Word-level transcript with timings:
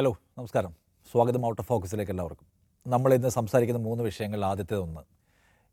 Hello 0.00 0.10
നമസ്കാരം. 0.38 0.72
സ്വാഗതം 1.12 1.46
out 1.46 1.60
of 1.60 1.68
ഫോക്കസിലേക്ക് 1.68 2.12
എല്ലാവർക്കും. 2.12 2.46
നമ്മൾ 2.86 3.14
ഇന്ന് 3.14 3.28
സംസാരിക്കുന്ന 3.28 3.80
മൂന്ന് 3.86 4.04
വിഷയങ്ങളിൽ 4.04 4.44
ആദ്യത്തേതൊന്ന് 4.44 5.00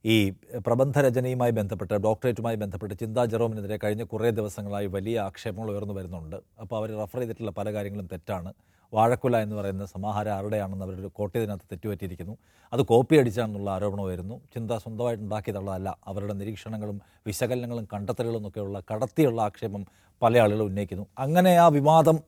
ഈ 0.05 0.29
പ്രബന്ധരചനയുമായി 0.55 1.51
ബന്ധപ്പെട്ട് 1.51 1.93
ഡോക്ടറേറ്റുമായി 1.93 2.55
ബന്ധപ്പെട്ട് 2.55 2.95
ചിന്താ 2.95 3.25
ജെറോമിനെതിരെ 3.25 3.79
കഴിഞ്ഞ 3.83 4.03
കുറേ 4.03 4.29
ദിവസങ്ങളായി 4.29 4.87
വലിയ 4.87 5.19
ആക്ഷേപങ്ങൾ 5.19 5.71
ഉയർന്നു 5.71 5.93
വരുന്നുണ്ട്. 5.93 6.35
അപ്പോൾ 6.61 6.77
അവർ 6.77 6.89
റഫർ 7.03 7.19
ചെയ്തിട്ടുള്ള 7.19 7.51
പല 7.51 7.73
കാര്യങ്ങളും 7.73 8.05
തെറ്റാണ്. 8.05 8.53
വാഴക്കുല 8.93 9.37
എന്ന് 9.37 9.55
പറയുന്ന 9.55 9.85
സമാഹാരം 9.85 10.31
ആരുടെയാണെന്ന് 10.31 10.85
അവരൊരു 10.85 11.07
കോട്ടയത്തിനകത്ത് 11.07 11.67
തെറ്റുപറ്റിയിരിക്കുന്നു. 11.71 12.37
അത് 12.73 12.81
കോപ്പി 12.81 13.15
അടിച്ചാണെന്നുള്ള 13.15 13.71
ആരോപണം 13.71 14.05
വരുന്നു 14.05 14.41
ചിന്ത 14.53 14.71
സ്വന്തമായിട്ട് 14.71 15.23
ഉണ്ടാക്കിയതുള്ളതല്ല 15.23 15.97
അവരുടെ 16.07 16.33
നിരീക്ഷണങ്ങളും 16.33 17.01
വിശകലനങ്ങളും 17.27 17.87
കണ്ടെത്തലുകളും 17.93 18.47
ഒക്കെയുള്ള 18.47 18.81
കടത്തിയുള്ള 18.93 19.41
ആക്ഷേപം 19.41 19.85
പല 20.21 20.37
ആളുകളും 20.37 20.65
ഉന്നയിക്കുന്നു. 20.65 21.07
അങ്ങനെ 21.19 21.55
ആ 21.57 21.67
വിവാദം 21.67 22.19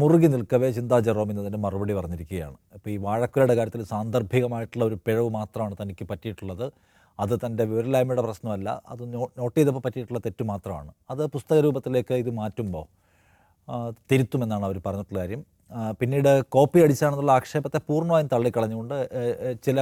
മുറുകി 0.00 0.28
നിൽക്കവേ 0.34 0.68
ചിന്താ 0.76 0.96
ജെറോം 1.06 1.28
എന്നതിന്റെ 1.32 1.58
മറുപടി 1.64 1.92
പറഞ്ഞിരിക്കുകയാണ്. 1.96 2.56
അപ്പോൾ 2.74 2.90
ഈ 2.90 2.96
വാഴക്കുലയുടെ 3.06 3.54
കാര്യത്തിൽ 3.58 3.82
സാന്ദർഭികമായിട്ടുള്ള 3.90 4.84
ഒരു 4.84 4.96
പിഴവ് 5.06 5.28
മാത്രമാണ് 5.36 5.74
തനിക്ക് 5.80 6.04
പറ്റിയിട്ടുള്ളത്. 6.10 6.64
അത് 7.18 7.34
തന്റെ 7.44 7.64
വിവരലായ്മയുടെ 7.70 8.22
പ്രശ്നമല്ല. 8.26 8.68
അത് 8.92 9.02
നോട്ട് 9.38 9.56
ചെയ്തപ്പോൾ 9.58 9.82
പറ്റിയിട്ടുള്ള 9.84 10.20
തെറ്റ് 10.26 10.44
മാത്രമാണ്. 10.52 10.90
അത് 11.12 11.22
പുസ്തക 11.34 11.58
രൂപത്തിലേക്ക് 11.66 12.14
ഇത് 12.22 12.30
മാറ്റുമ്പോൾ 12.40 12.86
തിരുത്തുമെന്നാണ് 14.10 14.64
അവർ 14.68 14.78
പറഞ്ഞിട്ടുള്ള 14.86 15.20
കാര്യം. 15.20 15.42
പിന്നീട് 16.00 16.32
കോപ്പി 16.54 16.80
അടിച്ചാണെന്നുള്ള 16.86 17.32
ആക്ഷേപത്തെ 17.38 17.78
പൂർണമായും 17.88 18.28
തള്ളിക്കളഞ്ഞുകൊണ്ട് 18.34 18.96
ചില 19.66 19.78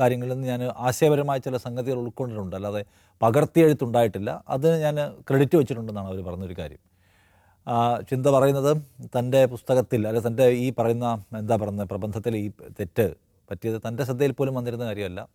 കാര്യങ്ങളിൽ 0.00 0.32
നിന്ന് 0.34 0.48
ഞാൻ 0.52 0.62
ആശയപരമായ 0.88 1.38
ചില 1.46 1.56
സംഗതികൾ 1.66 1.98
ഉൾക്കൊണ്ടിട്ടുണ്ട്. 2.04 2.56
അല്ലാതെ 2.56 2.82
പകർത്തിയെഴുത്തുണ്ടായിട്ടില്ല 3.20 4.30
അതിന് 4.54 4.76
ഞാൻ 4.86 4.96
ക്രെഡിറ്റ് 5.28 5.56
വെച്ചിട്ടുണ്ടെന്നാണ് 5.60 6.08
അവർ 6.12 6.20
പറഞ്ഞൊരു 6.28 6.56
കാര്യം. 6.58 6.82
ചിന്ത 8.10 8.26
പറയുന്നത് 8.26 8.76
തന്റെ 9.18 9.46
പുസ്തകത്തിൽ 9.46 10.06
അല്ലെ 10.06 10.26
തന്റെ 10.26 10.48
ഈ 10.48 10.72
പറയുന്ന 10.78 11.24
എന്താ 11.38 11.56
പറയുന്നത് 11.56 11.88
പ്രബന്ധത്തിൽ 11.88 12.36
ഈ 12.36 12.48
തെറ്റ് 12.48 13.14
പറ്റിയത് 13.50 13.82
തന്റെ 13.88 14.04
ശ്രദ്ധയിൽ 14.04 14.32
പോലും 14.32 14.54
വന്നിരുന്ന 14.54 14.84
കാര്യമല്ല. 14.84 15.28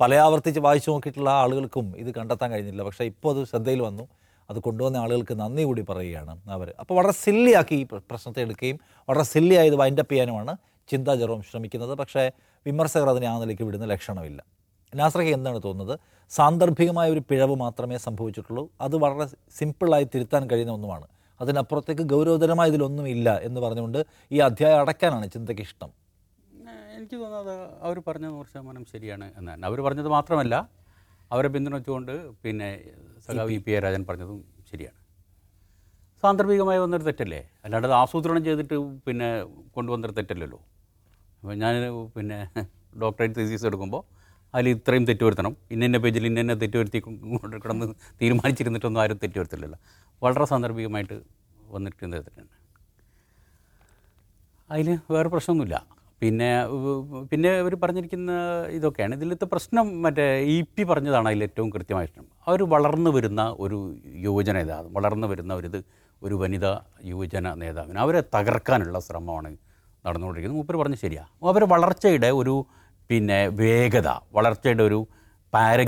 പല 0.00 0.14
ആവർത്തിച്ച് 0.14 0.60
വായിച്ചു 0.60 0.90
നോക്കിയിട്ടുള്ള 0.90 1.30
ആളുകൾക്കും 1.30 1.94
ഇത് 1.96 2.14
കണ്ടെത്താൻ 2.14 2.50
കഴിഞ്ഞില്ല. 2.50 2.82
പക്ഷേ 2.82 3.04
ഇപ്പോൾ 3.04 3.38
അത് 3.38 3.46
ശ്രദ്ധയിൽ 3.46 3.82
വന്നു. 3.82 4.08
അത് 4.50 4.58
കൊണ്ടുവന്ന 4.58 4.96
ആളുകൾക്ക് 4.96 5.40
നന്ദി 5.40 5.62
കൂടി 5.62 5.82
പറയുകയാണ് 5.82 6.40
അവർ. 6.48 6.74
അപ്പോൾ 6.80 6.94
വളരെ 6.94 7.12
സില്ലിയാക്കി 7.12 7.74
ഈ 7.74 7.82
പ്രശ്നത്തെ 7.82 8.40
എടുക്കുകയും 8.40 8.78
വളരെ 9.08 9.22
സില്ലിയായി 9.22 9.66
ഇത് 9.66 9.76
വൈൻഡപ്പ് 9.76 10.12
ചെയ്യാനുമാണ് 10.12 10.56
ചിന്താ 10.88 11.14
ജെറോം 11.14 11.42
ശ്രമിക്കുന്നത്. 11.42 11.94
പക്ഷേ 11.94 12.30
വിമർശകർ 12.66 13.08
അതിനെ 13.08 13.26
ആ 13.26 13.40
നിലയ്ക്ക് 13.40 13.62
വിടുന്ന 13.62 13.84
ലക്ഷണമില്ല. 13.84 14.44
നാസ്രയ്ക്ക് 14.94 15.34
എന്താണ് 15.34 15.60
തോന്നുന്നത്? 15.64 15.98
സാന്ദർഭികമായ 16.30 17.10
ഒരു 17.10 17.22
പിഴവ് 17.30 17.56
മാത്രമേ 17.56 17.98
സംഭവിച്ചിട്ടുള്ളൂ. 17.98 18.68
അത് 18.80 18.96
വളരെ 18.96 19.26
സിമ്പിളായി 19.58 20.04
തിരുത്താൻ 20.04 20.50
കഴിയുന്ന 20.50 20.72
ഒന്നുമാണ്. 20.72 21.06
അതിനപ്പുറത്തേക്ക് 21.40 22.04
ഗൗരവതരമായ 22.12 22.72
ഇതിലൊന്നും 22.72 23.06
ഇല്ല 23.14 23.28
എന്ന് 23.48 23.60
പറഞ്ഞുകൊണ്ട് 23.64 24.00
ഈ 24.34 24.40
അധ്യായം 24.48 24.80
അടയ്ക്കാനാണ് 24.84 25.28
ചിന്തയ്ക്ക് 25.34 25.64
ഇഷ്ടം 25.68 25.90
എനിക്ക് 26.96 27.16
തോന്നുന്നത് 27.22 27.54
അവർ 27.86 27.96
പറഞ്ഞത് 28.08 28.32
നൂറ് 28.34 28.48
ശതമാനം 28.52 28.84
ശരിയാണ് 28.92 29.26
എന്നാണ്. 29.38 29.62
അവർ 29.68 29.78
പറഞ്ഞത് 29.86 30.10
മാത്രമല്ല 30.16 30.54
അവരെ 31.34 31.48
പിന്തുണച്ചുകൊണ്ട് 31.54 32.12
പിന്നെ 32.44 32.68
സഖാവ് 33.26 33.52
ഇ 33.56 33.58
പി 33.64 33.72
എ 33.76 33.78
രാജൻ 33.84 34.02
പറഞ്ഞതും 34.08 34.38
ശരിയാണ്. 34.70 34.98
സാന്ദർഭികമായി 36.22 36.80
വന്നൊരു 36.82 37.04
തെറ്റല്ലേ? 37.08 37.40
അല്ലാണ്ട് 37.64 37.86
അത് 37.88 37.94
ആസൂത്രണം 38.02 38.42
ചെയ്തിട്ട് 38.46 38.76
പിന്നെ 39.06 39.28
കൊണ്ടുവന്നൊരു 39.76 40.14
തെറ്റല്ലല്ലോ. 40.18 40.60
അപ്പോൾ 41.40 41.56
ഞാൻ 41.62 41.74
പിന്നെ 42.16 42.38
ഡോക്ടറേറ്റ് 43.02 43.36
തീസീസ് 43.38 43.66
എടുക്കുമ്പോൾ 43.70 44.02
അതിൽ 44.54 44.68
ഇത്രയും 44.76 45.04
തെറ്റു 45.08 45.24
വരുത്തണം 45.26 45.54
ഇന്ന 45.74 45.98
പേജിൽ 46.04 46.26
ഇന്ന 46.30 46.40
തെറ്റു 46.42 46.60
തെറ്റ് 46.62 46.78
വരുത്തി 46.80 46.98
കൊണ്ട് 47.04 47.56
കിടന്ന് 47.62 47.86
തീരുമാനിച്ചിരുന്നിട്ടൊന്നും 48.20 49.00
ആരും 49.04 49.18
തെറ്റു 49.24 49.38
വരുത്തില്ലല്ലോ 49.40 49.78
വളരെ 50.22 50.46
സാന്ദർഭികമായിട്ട് 50.52 51.16
വന്നിട്ടുണ്ട് 51.74 52.16
അതിൽ 54.70 54.88
വേറെ 55.14 55.28
പ്രശ്നമൊന്നുമില്ല. 55.32 55.76
പിന്നെ 56.22 56.48
പിന്നെ 57.30 57.50
ഇവർ 57.62 57.74
പറഞ്ഞിരിക്കുന്ന 57.82 58.32
ഇതൊക്കെയാണ്. 58.76 59.14
ഇതിലത്തെ 59.18 59.46
പ്രശ്നം 59.52 59.86
മറ്റേ 60.04 60.26
ഇ 60.52 60.54
പി 60.74 60.82
പറഞ്ഞതാണ് 60.90 61.26
അതിൽ 61.30 61.42
ഏറ്റവും 61.46 61.68
കൃത്യമായിട്ട് 61.74 62.20
അവർ 62.48 62.60
വളർന്നു 62.74 63.10
വരുന്ന 63.16 63.42
ഒരു 63.64 63.78
യുവജന 64.26 64.56
നേതാവ് 64.58 64.88
വളർന്നു 64.96 65.28
വരുന്ന 65.32 65.58
ഇത് 65.70 65.78
ഒരു 66.22 66.34
വനിതാ 66.42 66.72
യുവജന 67.10 67.46
നേതാവിന് 67.62 68.00
അവരെ 68.04 68.20
തകർക്കാനുള്ള 68.34 68.98
ശ്രമമാണ് 69.06 69.50
നടന്നുകൊണ്ടിരിക്കുന്നത്. 70.04 70.58
മൂപ്പർ 70.60 70.76
പറഞ്ഞ് 70.82 70.98
ശരിയാണ് 71.04 71.30
അവരെ 71.52 71.66
വളർച്ചയുടെ 71.74 72.30
ഒരു 72.40 72.54
പിന്നെ 73.10 73.38
വേഗത 73.60 74.08
വളർച്ചയുടെ 74.32 74.82
ഒരു 74.82 74.98
പാര 75.52 75.80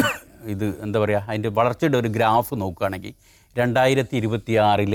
ഇത് 0.52 0.66
എന്താ 0.84 0.98
പറയുക 1.02 1.22
അതിന്റെ 1.28 1.50
വളർച്ചയുടെ 1.58 1.98
ഒരു 2.02 2.08
ഗ്രാഫ് 2.08 2.54
നോക്കുകയാണെങ്കിൽ 2.54 3.14
രണ്ടായിരത്തി 3.56 4.14
ഇരുപത്തി 4.20 4.54
ആറിൽ 4.66 4.94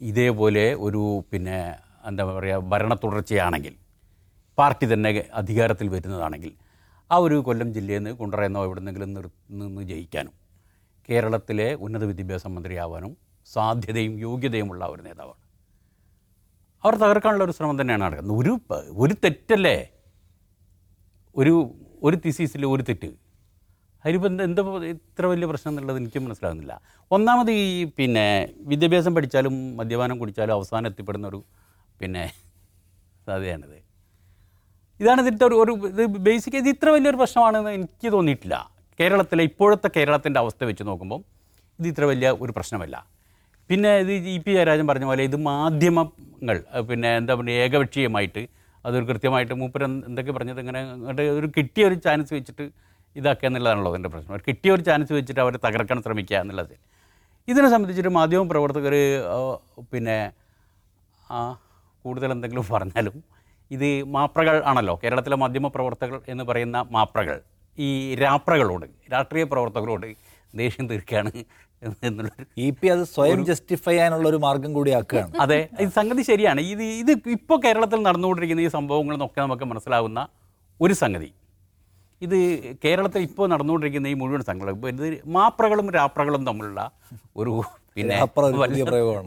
ഇതേപോലെ 0.00 0.64
ഒരു 0.86 1.02
പിന്നെ 1.32 1.58
എന്താ 2.06 2.24
പറയുക 2.38 2.68
ഭരണ 2.72 2.92
തുടർച്ചയാണെങ്കിൽ 2.94 3.74
പാർട്ടി 4.58 4.86
തന്നെ 4.92 5.10
അധികാരത്തിൽ 5.32 5.86
വരുന്നതാണെങ്കിൽ 5.88 6.52
ആ 7.10 7.16
ഒരു 7.26 7.36
കൊല്ലം 7.46 7.68
ജില്ലയിൽ 7.76 8.00
നിന്ന് 8.00 8.12
കൊണ്ടുവരുന്നോ 8.20 8.60
എവിടെന്നെങ്കിലും 8.68 9.10
നിർ 9.16 9.26
നിന്ന് 9.60 9.82
ജയിക്കാനും 9.90 10.34
കേരളത്തിലെ 11.08 11.68
ഉന്നത 11.84 12.04
വിദ്യാഭ്യാസ 12.10 12.46
മന്ത്രിയാവാനും 12.46 13.12
സാധ്യതയും 13.46 14.14
യോഗ്യതയുമുള്ള 14.18 14.82
ഒരു 14.84 15.02
നേതാവാണ്. 15.06 15.40
അവർ 16.84 16.94
തകർക്കാനുള്ള 17.02 17.44
ഒരു 17.44 17.54
ശ്രമം 17.58 17.76
തന്നെയാണ് 17.80 18.04
നടക്കുന്നത്. 18.04 18.36
ഒരു 18.42 18.52
ഒരു 19.04 19.14
തെറ്റല്ലേ? 19.24 19.76
ഒരു 21.40 21.54
ഒരു 22.06 22.16
തിസീസിൽ 22.24 22.62
ഒരു 22.74 22.82
തെറ്റ്. 22.88 23.10
എന്താ 24.04 24.28
എന്താ 24.46 24.62
ഇത്ര 24.94 25.24
വലിയ 25.32 25.46
പ്രശ്നം 25.50 25.70
എന്നുള്ളത് 25.72 25.98
എനിക്ക് 26.00 26.20
മനസ്സിലാകുന്നില്ല. 26.24 26.74
ഒന്നാമത് 27.10 27.50
ഈ 27.62 27.84
പിന്നെ 27.98 28.26
വിദ്യാഭ്യാസം 28.70 29.12
പഠിച്ചാലും 29.16 29.54
മദ്യപാനം 29.78 30.16
കുടിച്ചാലും 30.22 30.54
അവസാനം 30.58 30.86
എത്തിപ്പെടുന്ന 30.90 31.26
ഒരു 31.32 31.40
പിന്നെ 32.00 32.24
സാധ്യതയാണിത്. 33.26 33.78
ഇതാണ് 35.00 35.20
ഇതിന്റെ 35.24 35.44
ഒരു 35.48 35.56
ഒരു 35.62 35.72
ഇത് 35.92 36.02
ബേസിക് 36.26 36.56
ഇത് 36.62 36.68
ഇത്ര 36.74 36.88
വലിയൊരു 36.96 37.18
പ്രശ്നമാണെന്ന് 37.22 37.72
എനിക്ക് 37.78 38.08
തോന്നിയിട്ടില്ല. 38.16 38.56
കേരളത്തിലെ 39.00 39.42
ഇപ്പോഴത്തെ 39.50 39.88
കേരളത്തിന്റെ 39.96 40.38
അവസ്ഥ 40.44 40.64
വെച്ച് 40.70 40.84
നോക്കുമ്പം 40.88 41.20
ഇത് 41.78 41.86
ഇത്ര 41.92 42.04
വലിയ 42.12 42.28
ഒരു 42.44 42.52
പ്രശ്നമല്ല. 42.56 42.96
പിന്നെ 43.70 43.90
ഇത് 44.04 44.12
ഇ 44.34 44.38
പി 44.44 44.52
ജയരാജൻ 44.56 44.86
പറഞ്ഞ 44.90 45.06
പോലെ 45.10 45.22
ഇത് 45.28 45.36
മാധ്യമങ്ങൾ 45.50 46.56
പിന്നെ 46.90 47.10
എന്താ 47.20 47.34
പറയുക 47.40 47.64
ഏകപക്ഷീയമായിട്ട് 47.66 48.42
അതൊരു 48.86 49.04
കൃത്യമായിട്ട് 49.10 49.54
മൂപ്പര് 49.60 49.86
എന്തൊക്കെ 50.08 50.32
പറഞ്ഞത് 50.36 50.60
ഇങ്ങനെ 50.64 50.80
അങ്ങോട്ട് 50.94 51.24
ഒരു 51.38 51.48
കിട്ടിയ 51.56 51.82
ഒരു 51.88 51.96
ചാൻസ് 52.06 52.32
വെച്ചിട്ട് 52.38 52.64
ഇതാക്കുക 53.16 53.46
എന്നുള്ളതാണല്ലോ 53.48 53.90
അതിന്റെ 53.92 54.10
പ്രശ്നം. 54.12 54.34
ഒരു 54.36 54.44
കിട്ടിയ 54.48 54.70
ഒരു 54.76 54.82
ചാൻസ് 54.88 55.12
വെച്ചിട്ട് 55.18 55.40
അവരെ 55.44 55.58
തകർക്കാൻ 55.66 55.98
ശ്രമിക്കുക 56.06 56.36
എന്നുള്ളത്. 56.42 56.74
ഇതിനെ 57.50 57.68
സംബന്ധിച്ചിട്ട് 57.74 58.12
മാധ്യമ 58.18 58.42
പ്രവർത്തകർ 58.52 58.94
പിന്നെ 59.92 60.16
കൂടുതൽ 62.04 62.30
എന്തെങ്കിലും 62.36 62.64
പറഞ്ഞാലും 62.74 63.16
ഇത് 63.70 63.88
മാപ്രകൾ 64.14 64.56
ആണല്ലോ. 64.70 64.94
കേരളത്തിലെ 65.02 65.36
മാധ്യമ 65.42 65.68
പ്രവർത്തകർ 65.76 66.16
എന്ന് 66.32 66.44
പറയുന്ന 66.50 66.78
മാപ്രകൾ. 66.96 67.36
ഈ 67.86 67.88
രാപ്രകളോട് 68.22 68.86
രാഷ്ട്രീയ 69.12 69.44
പ്രവർത്തകരോട് 69.52 70.08
ദേഷ്യം 70.60 70.86
തീർക്കുകയാണ് 70.90 71.32
എന്നുള്ളൊരു 71.82 72.44
ഇ 72.64 72.66
പി 72.70 72.86
അത് 72.94 73.02
സ്വയം 73.14 73.40
ജസ്റ്റിഫൈ 73.48 73.92
ചെയ്യാനുള്ള 73.92 74.26
ഒരു 74.28 74.38
മാർഗം 74.44 74.72
കൂടി 74.78 74.90
ആക്കുകയാണ് 74.98 75.32
അതെ 75.44 75.58
ഇത് 75.84 75.92
സംഗതി 75.98 76.22
ശരിയാണ്. 76.30 76.60
ഇത് 76.72 76.84
ഇത് 77.02 77.12
ഇപ്പോൾ 77.36 77.58
കേരളത്തിൽ 77.64 78.00
നടന്നുകൊണ്ടിരിക്കുന്ന 78.08 78.66
ഈ 78.66 78.70
സംഭവങ്ങളിൽ 78.78 79.16
നിന്നൊക്കെ 79.16 79.40
നമുക്ക് 79.40 79.66
മനസ്സിലാവുന്ന 79.72 80.20
ഒരു 80.80 80.94
സംഗതി. 81.02 81.30
ഇത് 82.22 82.36
കേരളത്തിൽ 82.84 83.22
ഇപ്പോൾ 83.28 83.46
നടന്നുകൊണ്ടിരിക്കുന്ന 83.52 84.12
ഈ 84.14 84.16
മുഴുവൻ 84.22 84.42
ഇപ്പോൾ 84.76 84.90
ഇത് 84.94 85.06
മാപ്രകളും 85.38 85.88
രാപ്രകളും 85.98 86.44
തമ്മിലുള്ള 86.50 86.82
ഒരു 87.36 87.54
പിന്നെ 87.96 88.18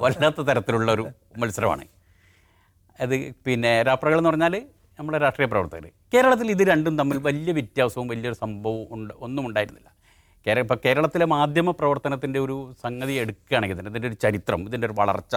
വല്ലാത്ത 0.06 0.40
തരത്തിലുള്ള 0.50 0.90
ഒരു 0.98 1.04
മത്സരമാണ്. 1.42 1.86
അത് 3.00 3.16
പിന്നെ 3.46 3.72
രാപ്രകൾ 3.90 4.18
എന്ന് 4.22 4.32
പറഞ്ഞാൽ 4.32 4.56
നമ്മുടെ 5.00 5.18
രാഷ്ട്രീയ 5.24 5.48
പ്രവർത്തകർ 5.54 5.86
കേരളത്തിൽ 6.14 6.48
ഇത് 6.56 6.64
രണ്ടും 6.72 6.94
തമ്മിൽ 7.00 7.18
വലിയ 7.28 7.52
വ്യത്യാസവും 7.58 8.08
വലിയൊരു 8.12 8.38
സംഭവവും 8.44 8.88
ഉണ്ട് 8.98 9.14
ഒന്നും 9.26 9.44
ഉണ്ടായിരുന്നില്ല. 9.48 9.90
കേര 10.46 10.60
ഇപ്പോൾ 10.66 10.78
കേരളത്തിലെ 10.86 11.26
മാധ്യമ 11.36 11.70
പ്രവർത്തനത്തിന്റെ 11.80 12.40
ഒരു 12.46 12.56
സംഗതി 12.84 13.14
എടുക്കുകയാണെങ്കിൽ 13.22 13.78
തന്നെ 13.80 13.92
ഇതിന്റെ 13.92 14.10
ഒരു 14.12 14.18
ചരിത്രം 14.24 14.62
ഇതിന്റെ 14.68 14.88
ഒരു 14.88 14.96
വളർച്ച 15.00 15.36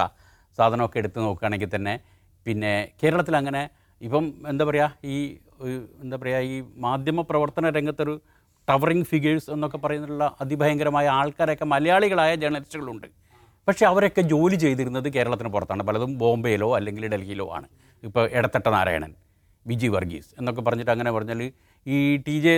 സാധനമൊക്കെ 0.58 0.99
എടുത്ത് 1.02 1.19
നോക്കുകയാണെങ്കിൽ 1.26 1.70
തന്നെ 1.75 1.94
പിന്നെ 2.46 2.72
കേരളത്തിൽ 3.02 3.34
അങ്ങനെ 3.40 3.62
ഇപ്പം 4.00 4.25
എന്താ 4.50 4.64
പറയുക 4.69 5.08
ഈ 5.14 5.19
എന്താ 6.05 6.16
പറയുക 6.22 6.50
ഈ 6.52 6.56
മാധ്യമ 6.87 7.20
പ്രവർത്തന 7.31 7.70
രംഗത്തൊരു 7.78 8.14
ടവറിങ് 8.69 9.06
ഫിഗേഴ്സ് 9.12 9.49
എന്നൊക്കെ 9.55 9.78
പറയുന്നുള്ള 9.84 10.25
അതിഭയങ്കരമായ 10.43 11.06
ആൾക്കാരൊക്കെ 11.20 11.66
മലയാളികളായ 11.72 12.32
ജേർണലിസ്റ്റുകളുണ്ട്. 12.43 13.06
പക്ഷേ 13.69 13.84
അവരൊക്കെ 13.93 14.22
ജോലി 14.32 14.56
ചെയ്തിരുന്നത് 14.64 15.08
കേരളത്തിന് 15.16 15.50
പുറത്താണ്. 15.54 15.82
പലതും 15.88 16.12
ബോംബെയിലോ 16.22 16.69
അല്ലെങ്കിൽ 16.78 17.06
ഡൽഹിയിലോ 17.14 17.46
ആണ്. 17.56 17.66
ഇപ്പോൾ 18.02 18.25
ഇടത്തട്ട 18.38 18.69
നാരായണൻ 18.76 19.12
വിജി 19.66 19.88
വർഗീസ് 19.94 20.31
എന്നൊക്കെ 20.40 20.62
പറഞ്ഞിട്ട് 20.66 20.93
അങ്ങനെ 20.94 21.11
പറഞ്ഞാൽ 21.16 21.40
ഈ 21.86 21.98
ടി 22.26 22.36
ജെ 22.44 22.54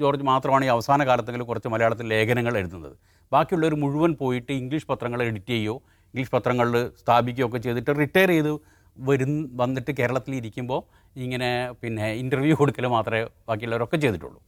ജോർജ് 0.00 0.24
മാത്രമാണ് 0.30 0.64
ഈ 0.66 0.70
അവസാന 0.74 1.04
കാലത്തെങ്കിലും 1.08 1.46
കുറച്ച് 1.50 1.68
മലയാളത്തിൽ 1.74 2.06
ലേഖനങ്ങൾ 2.12 2.54
എഴുതുന്നത്. 2.60 2.96
ബാക്കിയുള്ളവർ 3.32 3.74
മുഴുവൻ 3.82 4.12
പോയിട്ട് 4.22 4.52
ഇംഗ്ലീഷ് 4.60 4.88
പത്രങ്ങൾ 4.90 5.20
എഡിറ്റ് 5.26 5.52
ചെയ്യുകയോ 5.52 5.76
ഇംഗ്ലീഷ് 6.08 6.32
പത്രങ്ങളിൽ 6.34 6.76
സ്ഥാപിക്കുകയോ 7.00 7.46
ഒക്കെ 7.48 7.58
ചെയ്തിട്ട് 7.66 7.92
റിട്ടയർ 8.02 8.30
ചെയ്ത് 8.34 8.52
വരും 8.96 9.32
വന്നിട്ട് 9.60 9.92
കേരളത്തിൽ 9.98 10.32
ഇരിക്കുമ്പോൾ 10.40 10.80
ഇങ്ങനെ 11.24 11.50
പിന്നെ 11.82 12.06
ഇന്റർവ്യൂ 12.22 12.54
കൊടുക്കൽ 12.60 12.86
മാത്രമേ 12.96 13.22
ബാക്കിയുള്ളവരൊക്കെ 13.48 13.98
ചെയ്തിട്ടുള്ളൂ. 14.04 14.40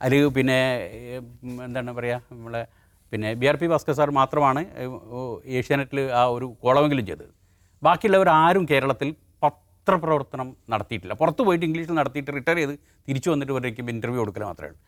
അതിൽ 0.00 0.28
പിന്നെ 0.36 0.58
എന്താണ് 1.66 1.92
പറയുക 1.98 2.20
നമ്മളെ 2.32 2.62
പിന്നെ 3.12 3.28
B 3.40 3.46
R 3.50 3.56
P 3.60 3.66
Bhaskar 3.72 3.94
sir 3.98 4.10
മാത്രമാണ് 4.18 4.60
ഏഷ്യാനെറ്റിൽ 5.58 6.00
ആ 6.20 6.22
ഒരു 6.36 6.46
കോളമെങ്കിലും 6.64 7.04
ചെയ്തത്. 7.08 7.32
ബാക്കിയുള്ളവർ 7.82 8.28
ആരും 8.42 8.64
കേരളത്തിൽ 8.72 9.08
പത്രപ്രവർത്തനം 9.86 10.48
നടത്തിയിട്ടില്ല. 10.72 11.14
പുറത്ത് 11.20 11.42
പോയിട്ട് 11.46 11.64
ഇംഗ്ലീഷിൽ 11.66 11.94
നടത്തിയിട്ട് 11.98 12.32
റിട്ടയർ 12.36 12.58
ചെയ്ത് 12.60 12.74
തിരിച്ചു 13.08 13.28
വന്നിട്ട് 13.32 13.54
വരേക്കും 13.56 13.86
ഇന്റർവ്യൂ 13.92 14.20
കൊടുക്കൽ 14.22 14.42
മാത്രമേ 14.48 14.68
ഉള്ളൂ. 14.70 14.80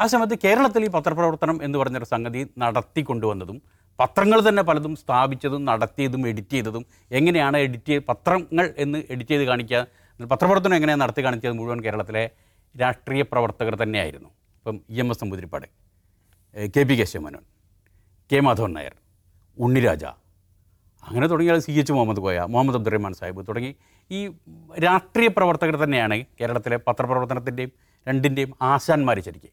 ആ 0.00 0.04
സമയത്ത് 0.12 0.36
കേരളത്തിൽ 0.44 0.82
ഈ 0.86 0.88
പത്രപ്രവർത്തനം 0.96 1.56
എന്ന് 1.66 1.76
പറഞ്ഞൊരു 1.80 2.08
സംഗതി 2.12 2.40
നടത്തിക്കൊണ്ടുവന്നതും 2.62 3.58
പത്രങ്ങൾ 3.98 4.38
തന്നെ 4.48 4.62
പലതും 4.68 4.94
സ്ഥാപിച്ചതും 5.02 5.62
നടത്തിയതും 5.70 6.22
എഡിറ്റ് 6.30 6.54
ചെയ്തതും 6.56 6.84
എങ്ങനെയാണ് 7.18 7.56
എഡിറ്റ് 7.66 7.90
ചെയ്ത് 7.90 8.04
പത്രങ്ങൾ 8.10 8.66
എന്ന് 8.84 8.98
എഡിറ്റ് 9.12 9.32
ചെയ്ത് 9.32 9.44
കാണിക്കുക 9.50 9.80
പത്രപ്രവർത്തനം 10.20 10.76
എങ്ങനെയാണ് 10.78 11.02
നടത്തി 11.04 11.22
കാണിച്ചത് 11.26 11.56
മുഴുവൻ 11.58 11.80
കേരളത്തിലെ 11.86 12.24
രാഷ്ട്രീയ 12.74 13.22
പ്രവർത്തകർ 13.32 13.74
തന്നെയായിരുന്നു. 13.82 14.30
ഇപ്പം 14.58 14.76
E 14.94 14.98
M 15.02 15.08
S 15.12 15.22
Namboodiripad 15.24 15.66
K 16.76 16.82
P 16.88 16.94
Kesava Menon 17.00 17.44
K 18.30 18.40
Madhavan 18.46 18.72
Nair 18.78 18.94
Unniraja 19.58 20.04
അങ്ങനെ 21.02 21.26
തുടങ്ങിയാൽ 21.26 21.58
സി 21.66 21.72
എച്ച് 21.80 21.92
മുഹമ്മദ് 21.92 22.20
കോയ 22.24 22.38
മുഹമ്മദ് 22.52 22.78
അബ്ദുറഹ്മാൻ 22.80 23.12
സാഹിബ് 23.20 23.42
തുടങ്ങി 23.48 23.70
ഈ 24.10 24.20
രാഷ്ട്രീയ 24.84 25.28
പ്രവർത്തകർ 25.36 25.76
തന്നെയാണ് 25.84 26.16
കേരളത്തിലെ 26.40 26.76
പത്രപ്രവർത്തനത്തിന്റെയും 26.86 27.72
രണ്ടിന്റെയും 28.06 28.52
ആശാന്മാർ 28.70 29.16
ശരിക്കും. 29.26 29.52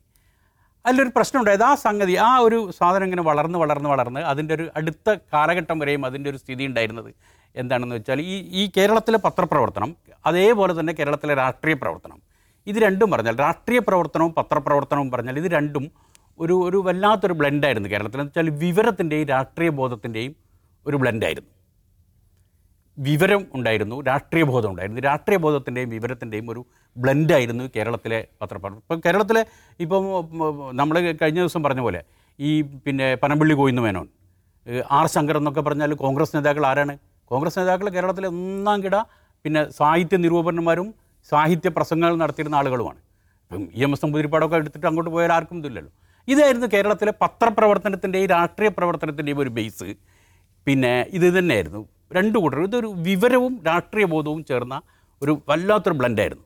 അതിലൊരു 0.86 1.12
പ്രശ്നം 1.16 1.40
ഉണ്ടായത് 1.42 1.64
ആ 1.70 1.72
സംഗതി 1.86 2.14
ആ 2.28 2.30
ഒരു 2.46 2.60
സാധനം 2.78 3.06
ഇങ്ങനെ 3.08 3.24
വളർന്ന് 3.30 3.58
വളർന്ന് 3.64 3.90
വളർന്ന് 3.90 4.22
അതിന്റെ 4.32 4.54
ഒരു 4.58 4.66
അടുത്ത 4.80 5.18
കാലഘട്ടം 5.34 5.78
വരെയും 5.82 6.04
അതിന്റെ 6.10 6.30
ഒരു 6.30 6.38
സ്ഥിതി 6.38 6.64
ഉണ്ടായിരുന്നത് 6.70 7.10
എന്താണെന്ന് 7.56 7.96
വെച്ചാൽ 7.96 8.20
ഈ 8.34 8.36
ഈ 8.62 8.64
കേരളത്തിലെ 8.78 9.20
പത്രപ്രവർത്തനം 9.26 9.92
അതേപോലെ 10.26 10.74
തന്നെ 10.80 10.94
കേരളത്തിലെ 11.00 11.34
രാഷ്ട്രീയ 11.34 11.76
പ്രവർത്തനം. 11.84 12.20
ഇത് 12.68 12.78
രണ്ടും 12.78 13.10
പറഞ്ഞാൽ 13.12 13.36
രാഷ്ട്രീയ 13.46 13.80
പ്രവർത്തനവും 13.80 14.34
പത്രപ്രവർത്തനവും 14.40 15.10
പറഞ്ഞാൽ 15.12 15.38
ഇത് 15.42 15.50
രണ്ടും 15.58 15.86
ഒരു 16.40 16.56
ഒരു 16.68 16.78
വല്ലാത്തൊരു 16.88 17.36
ബ്ലെൻഡായിരുന്നു 17.40 17.90
കേരളത്തിൽ. 17.90 18.20
എന്ന് 18.22 18.32
വെച്ചാൽ 18.32 18.50
വിവരത്തിന്റെയും 18.66 19.28
രാഷ്ട്രീയ 19.36 19.70
ബോധത്തിന്റെയും 19.80 20.34
ഒരു 20.86 20.98
ബ്ലൻഡായിരുന്നു. 21.02 21.52
വിവരം 22.98 23.42
ഉണ്ടായിരുന്നു 23.58 23.98
രാഷ്ട്രീയ 24.10 24.46
ബോധം 24.52 24.70
ഉണ്ടായിരുന്നു. 24.74 25.02
രാഷ്ട്രീയ 25.08 25.38
ബോധത്തിന്റെയും 25.44 25.90
വിവരത്തിന്റെയും 25.96 26.48
ഒരു 26.54 26.62
ബ്ലെൻഡായിരുന്നു 26.96 27.66
കേരളത്തിലെ 27.76 28.20
പത്രപ്രവർത്തനം 28.42 28.82
ഇപ്പം 28.86 29.02
കേരളത്തിലെ 29.06 29.42
ഇപ്പം 29.86 30.06
നമ്മൾ 30.80 30.96
കഴിഞ്ഞ 31.22 31.40
ദിവസം 31.44 31.64
പറഞ്ഞ 31.68 31.82
പോലെ 31.88 32.02
ഈ 32.40 32.50
പിന്നെ 32.86 33.08
പനമ്പിള്ളി 33.24 33.56
കോയിന്ന് 33.60 33.84
മേനോൻ 33.86 34.08
ആർ 34.98 35.08
ശങ്കർ 35.16 35.38
എന്നൊക്കെ 35.42 35.62
പറഞ്ഞാൽ 35.68 35.94
കോൺഗ്രസ് 36.04 36.34
നേതാക്കൾ 36.36 36.64
ആരാണ്? 36.72 36.94
കോൺഗ്രസ് 37.32 37.58
നേതാക്കൾ 37.60 37.88
കേരളത്തിലെ 37.96 38.28
ഒന്നാം 38.34 38.80
കിട 38.86 38.96
പിന്നെ 39.46 39.62
സാഹിത്യ 39.80 40.18
നിരൂപകന്മാരും 40.24 40.88
സാഹിത്യ 41.32 41.70
പ്രസംഗങ്ങൾ 41.78 42.16
നടത്തിയിരുന്ന 42.24 42.56
ആളുകളുമാണ്. 42.62 43.00
ഇപ്പം 43.46 43.64
ഇ 43.78 43.84
എം 43.86 43.92
എസ് 43.96 44.04
നമ്പൂതിരിപ്പാടൊക്കെ 44.06 44.56
എടുത്തിട്ട് 44.62 44.88
അങ്ങോട്ട് 44.90 45.12
പോയാൽ 45.16 45.32
ആർക്കും 45.36 45.58
ഇതില്ലല്ലോ 45.62 45.92
ഇതായിരുന്നു 46.28 46.68
കേരളത്തിലെ 46.74 47.14
പത്രപ്രവർത്തനത്തിന്റെയും 47.24 48.30
രാഷ്ട്രീയ 48.36 48.70
പ്രവർത്തനത്തിന്റെയും 48.78 49.40
ഒരു 49.44 49.52
ബേസ്. 49.58 49.90
പിന്നെ 50.68 50.94
ഇത് 51.18 51.28
തന്നെയായിരുന്നു. 51.38 51.82
രണ്ടു 52.18 52.38
കൂട്ടർ 52.44 52.60
ഇതൊരു 52.68 52.90
വിവരവും 53.08 53.54
രാഷ്ട്രീയ 53.70 54.06
ബോധവും 54.14 54.42
ചേർന്ന 54.50 54.76
ഒരു 55.22 55.34
വല്ലാത്തൊരു 55.50 55.96
ബ്ലൻഡായിരുന്നു. 56.00 56.46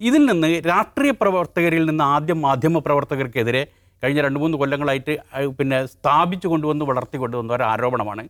ഇതിൽ 0.00 0.22
നിന്ന് 0.30 0.48
രാഷ്ട്രീയ 0.72 1.12
പ്രവർത്തകരിൽ 1.22 1.82
നിന്ന് 1.90 2.04
ആദ്യം 2.14 2.38
മാധ്യമ 2.46 2.78
പ്രവർത്തകർക്കെതിരെ 2.86 3.62
കഴിഞ്ഞ 4.02 4.20
രണ്ട് 4.26 4.38
മൂന്ന് 4.42 4.56
കൊല്ലങ്ങളായിട്ട് 4.60 5.14
പിന്നെ 5.58 5.78
സ്ഥാപിച്ചു 5.86 6.48
കൊണ്ടുവന്ന് 6.52 6.84
വളർത്തി 6.84 7.18
കൊണ്ടുവന്ന 7.22 7.52
ഒരു 7.58 7.62
ആരോപണമാണ്. 7.62 8.24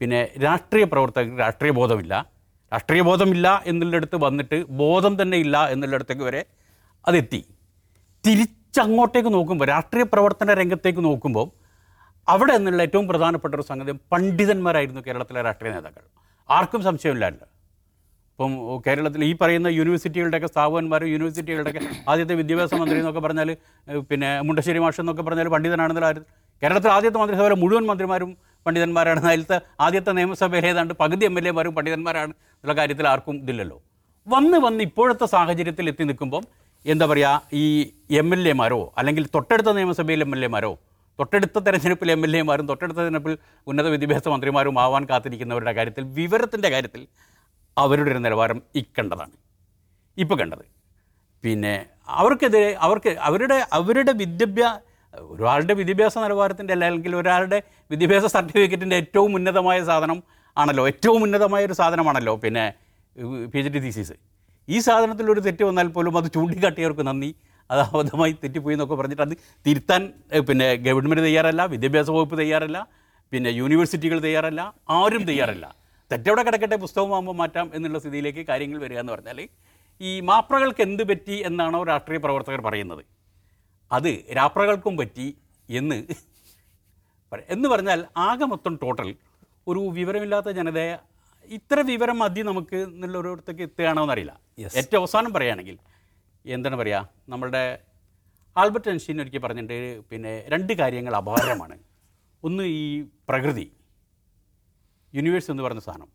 പിന്നെ 0.00 0.20
രാഷ്ട്രീയ 0.44 0.84
പ്രവർത്തകർക്ക് 0.92 1.40
രാഷ്ട്രീയ 1.44 1.72
ബോധമില്ല. 1.78 2.14
രാഷ്ട്രീയ 2.72 3.02
ബോധമില്ല 3.08 3.46
എന്നുള്ളിടത്ത് 3.70 4.16
വന്നിട്ട് 4.26 4.58
ബോധം 4.82 5.22
തന്നെ 5.22 5.36
ഇല്ല 5.44 5.56
എന്നുള്ളിടത്തേക്ക് 5.74 6.24
വരെ 6.28 6.42
അതെത്തി. 7.04 7.40
തിരിച്ചങ്ങോട്ടേക്ക് 8.24 9.30
നോക്കുമ്പോൾ 9.36 9.68
രാഷ്ട്രീയ 9.74 10.04
പ്രവർത്തന 10.12 10.54
രംഗത്തേക്ക് 10.54 11.02
നോക്കുമ്പോൾ 11.08 11.46
അവിടെ 12.30 12.54
നിന്നുള്ള 12.58 12.82
ഏറ്റവും 12.86 13.06
പ്രധാനപ്പെട്ട 13.10 13.52
ഒരു 13.58 13.64
സംഗതി 13.70 13.92
പണ്ഡിതന്മാരായിരുന്നു 14.12 15.02
കേരളത്തിലെ 15.06 15.40
രാഷ്ട്രീയ 15.46 15.72
നേതാക്കൾ. 15.76 16.04
ആർക്കും 16.48 16.82
സംശയമില്ലാണ്ട് 16.88 17.44
ഇപ്പം 18.32 18.52
കേരളത്തിൽ 18.86 19.22
ഈ 19.28 19.32
പറയുന്ന 19.40 19.68
യൂണിവേഴ്സിറ്റികളുടെയൊക്കെ 19.78 20.48
സ്ഥാപകന്മാരും 20.52 21.08
യൂണിവേഴ്സിറ്റികളുടെയൊക്കെ 21.14 21.82
ആദ്യത്തെ 22.10 22.34
വിദ്യാഭ്യാസ 22.40 22.74
മന്ത്രി 22.82 22.96
എന്നൊക്കെ 23.00 23.22
പറഞ്ഞാൽ 23.26 23.48
പിന്നെ 24.10 24.30
മുണ്ടശ്ശേരി 24.46 24.80
മാഷ് 24.84 25.00
എന്നൊക്കെ 25.02 25.24
പറഞ്ഞാൽ 25.26 25.48
പണ്ഡിതനാണെന്നുള്ള 25.54 26.08
ആര് 26.10 26.20
കേരളത്തിൽ 26.62 26.90
ആദ്യത്തെ 26.96 27.18
മന്ത്രിസഭയിലെ 27.20 27.58
മുഴുവൻ 27.62 27.84
മന്ത്രിമാരും 27.90 28.30
പണ്ഡിതന്മാരാണ്. 28.66 29.20
അതിലത്തെ 29.28 29.58
ആദ്യത്തെ 29.86 30.12
നിയമസഭയിൽ 30.18 30.66
ഏതാണ്ട് 30.70 30.94
പകുതി 31.02 31.24
എം 31.30 31.36
എൽ 31.40 31.46
എമാരും 31.52 31.74
പണ്ഡിതന്മാരാണ് 31.78 32.32
എന്നുള്ള 32.32 32.74
കാര്യത്തിൽ 32.80 33.06
ആർക്കും 33.12 33.36
ഇതില്ലല്ലോ. 33.44 33.78
വന്ന് 34.26 34.58
വന്ന് 34.66 34.82
ഇപ്പോഴത്തെ 34.88 35.26
സാഹചര്യത്തിൽ 35.34 35.88
എത്തി 35.92 36.04
നിൽക്കുമ്പം 36.10 36.42
എന്താ 36.84 37.06
പറയുക 37.10 37.56
ഈ 37.62 37.64
എം 38.22 38.28
എൽ 38.34 38.42
എമാരോ 38.54 38.80
അല്ലെങ്കിൽ 39.00 39.24
തൊട്ടടുത്ത 39.34 39.70
നിയമസഭയിൽ 39.78 40.22
എം 40.26 40.32
എൽ 40.36 40.44
എമാരോ 40.48 40.72
തൊട്ടടുത്ത 41.20 41.58
തെരഞ്ഞെടുപ്പിൽ 41.58 42.10
എം 42.10 42.24
എൽ 42.24 42.36
എമാരും 42.36 42.66
തൊട്ടടുത്ത 42.68 42.98
തെരഞ്ഞെടുപ്പിൽ 42.98 43.38
ഉന്നത 43.66 43.88
വിദ്യാഭ്യാസ 43.88 44.28
മന്ത്രിമാരും 44.28 44.80
ആവാൻ 44.80 45.04
കാത്തിരിക്കുന്നവരുടെ 45.04 45.72
കാര്യത്തിൽ 45.72 46.04
വിവരത്തിന്റെ 46.18 46.68
കാര്യത്തിൽ 46.68 47.02
അവരുടെ 47.78 48.10
ഒരു 48.10 48.18
നിലവാരം 48.18 48.62
ഇക്കണ്ടതാണ്. 48.74 49.34
ഇപ്പോൾ 50.18 50.38
കണ്ടത്. 50.38 50.64
പിന്നെ 51.44 51.86
അവർക്കെതിരെ 52.08 52.76
അവർക്ക് 52.80 53.08
അവരുടെ 53.08 53.66
അവരുടെ 53.72 54.12
വിദ്യാഭ്യാസ 54.12 54.78
ഒരാളുടെ 55.14 55.74
വിദ്യാഭ്യാസ 55.74 56.18
നിലവാരത്തിന്റെ 56.18 56.72
അല്ലെങ്കിൽ 56.72 57.16
ഒരാളുടെ 57.16 57.62
വിദ്യാഭ്യാസ 57.90 58.24
സർട്ടിഫിക്കറ്റിന്റെ 58.24 58.96
ഏറ്റവും 58.96 59.34
ഉന്നതമായ 59.34 59.84
സാധനം 59.84 60.22
ആണല്ലോ 60.58 60.86
ഏറ്റവും 60.86 61.22
ഉന്നതമായ 61.22 61.66
ഒരു 61.66 61.72
സാധനമാണല്ലോ 61.72 62.36
പിന്നെ 62.36 62.64
പി 63.52 63.58
എച്ച് 63.58 63.72
ഡി 63.72 63.78
തീസീസ്. 63.78 64.12
ഈ 64.68 64.78
സാധനത്തിൽ 64.78 65.30
ഒരു 65.30 65.40
തെറ്റ് 65.40 65.64
വന്നാൽ 65.64 65.88
പോലും 65.88 66.18
അത് 66.18 66.32
ചൂണ്ടിക്കാട്ടിയവർക്ക് 66.32 67.06
നന്ദി. 67.06 67.34
അത് 67.70 67.80
അബദ്ധമായി 67.80 68.32
തെറ്റിപ്പോയി 68.42 68.74
എന്നൊക്കെ 68.76 68.94
പറഞ്ഞിട്ട് 68.94 69.22
അത് 69.22 69.34
തിരുത്താൻ 69.66 70.02
പിന്നെ 70.48 70.68
ഗവൺമെന്റ് 70.86 71.24
തയ്യാറല്ല 71.24 71.62
വിദ്യാഭ്യാസ 71.74 72.10
വകുപ്പ് 72.16 72.38
തയ്യാറല്ല 72.38 72.78
പിന്നെ 73.32 73.50
യൂണിവേഴ്സിറ്റികൾ 73.50 74.18
തയ്യാറല്ല 74.26 74.60
ആരും 74.98 75.24
തയ്യാറല്ല. 75.30 75.66
തെറ്റവിടെ 76.10 76.42
കിടക്കട്ടെ 76.46 76.76
പുസ്തകമാകുമ്പോൾ 76.76 77.36
മാറ്റാം 77.40 77.66
എന്നുള്ള 77.74 77.98
സ്ഥിതിയിലേക്ക് 77.98 78.42
കാര്യങ്ങൾ 78.48 78.78
വരിക 78.78 78.98
എന്ന് 78.98 79.12
പറഞ്ഞാൽ 79.12 79.40
ഈ 80.00 80.12
മാപ്രകൾക്ക് 80.20 80.82
എന്ത് 80.88 81.02
പറ്റി 81.10 81.36
എന്നാണോ 81.48 81.80
രാഷ്ട്രീയ 81.90 82.18
പ്രവർത്തകർ 82.18 82.60
പറയുന്നത്. 82.60 83.02
അത് 83.90 84.10
രാപ്രകൾക്കും 84.38 84.94
പറ്റി 85.00 85.26
എന്ന് 85.68 85.98
എന്ന് 87.48 87.68
പറഞ്ഞാൽ 87.68 88.00
ആകെ 88.26 88.46
മൊത്തം 88.52 88.74
ടോട്ടൽ 88.82 89.08
ഒരു 89.66 89.80
വിവരമില്ലാത്ത 89.98 90.50
ജനതയെ 90.58 90.96
ഇത്ര 91.50 91.80
വിവരം 91.90 92.16
മതി 92.18 92.42
നമുക്ക് 92.48 92.78
എന്നുള്ളൊരിടത്തേക്ക് 92.86 93.62
എത്തുകയാണോ 93.68 94.02
എന്നറിയില്ല 94.02 94.32
ഏറ്റവും 94.80 95.00
അവസാനം 95.02 95.30
പറയുകയാണെങ്കിൽ 95.32 95.76
എന്താണ് 96.44 96.76
പറയുക 96.76 97.12
നമ്മളുടെ 97.28 97.82
ആൽബർട്ട് 98.56 98.88
ഐൻസ്റ്റീൻ 98.88 99.20
ഒരിക്കൽ 99.20 99.38
പറഞ്ഞിട്ടുണ്ട് 99.38 100.00
പിന്നെ 100.00 100.44
രണ്ട് 100.48 100.72
കാര്യങ്ങൾ 100.72 101.16
അപാരമാണ്. 101.16 101.78
ഒന്ന് 102.44 102.64
ഈ 102.64 103.02
പ്രകൃതി 103.28 103.72
യൂണിവേഴ്സ് 105.14 105.50
എന്ന് 105.50 105.62
പറയുന്ന 105.62 105.80
സാധനം. 105.80 106.08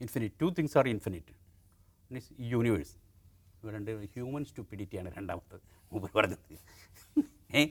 Infinite 0.00 0.40
two 0.40 0.50
things 0.50 0.78
are 0.78 0.88
infinite 0.88 1.34
means 2.12 2.32
universe 2.40 2.96
രണ്ട് 3.70 4.04
ഹ്യൂമൻ 4.06 4.44
സ്റ്റുപ്പിഡിറ്റിയാണ് 4.44 5.14
രണ്ടാമത്തെ 5.16 5.56
മൂപ്പർ 5.92 6.10
പറഞ്ഞത്. 6.16 6.58
ഏ? 7.54 7.68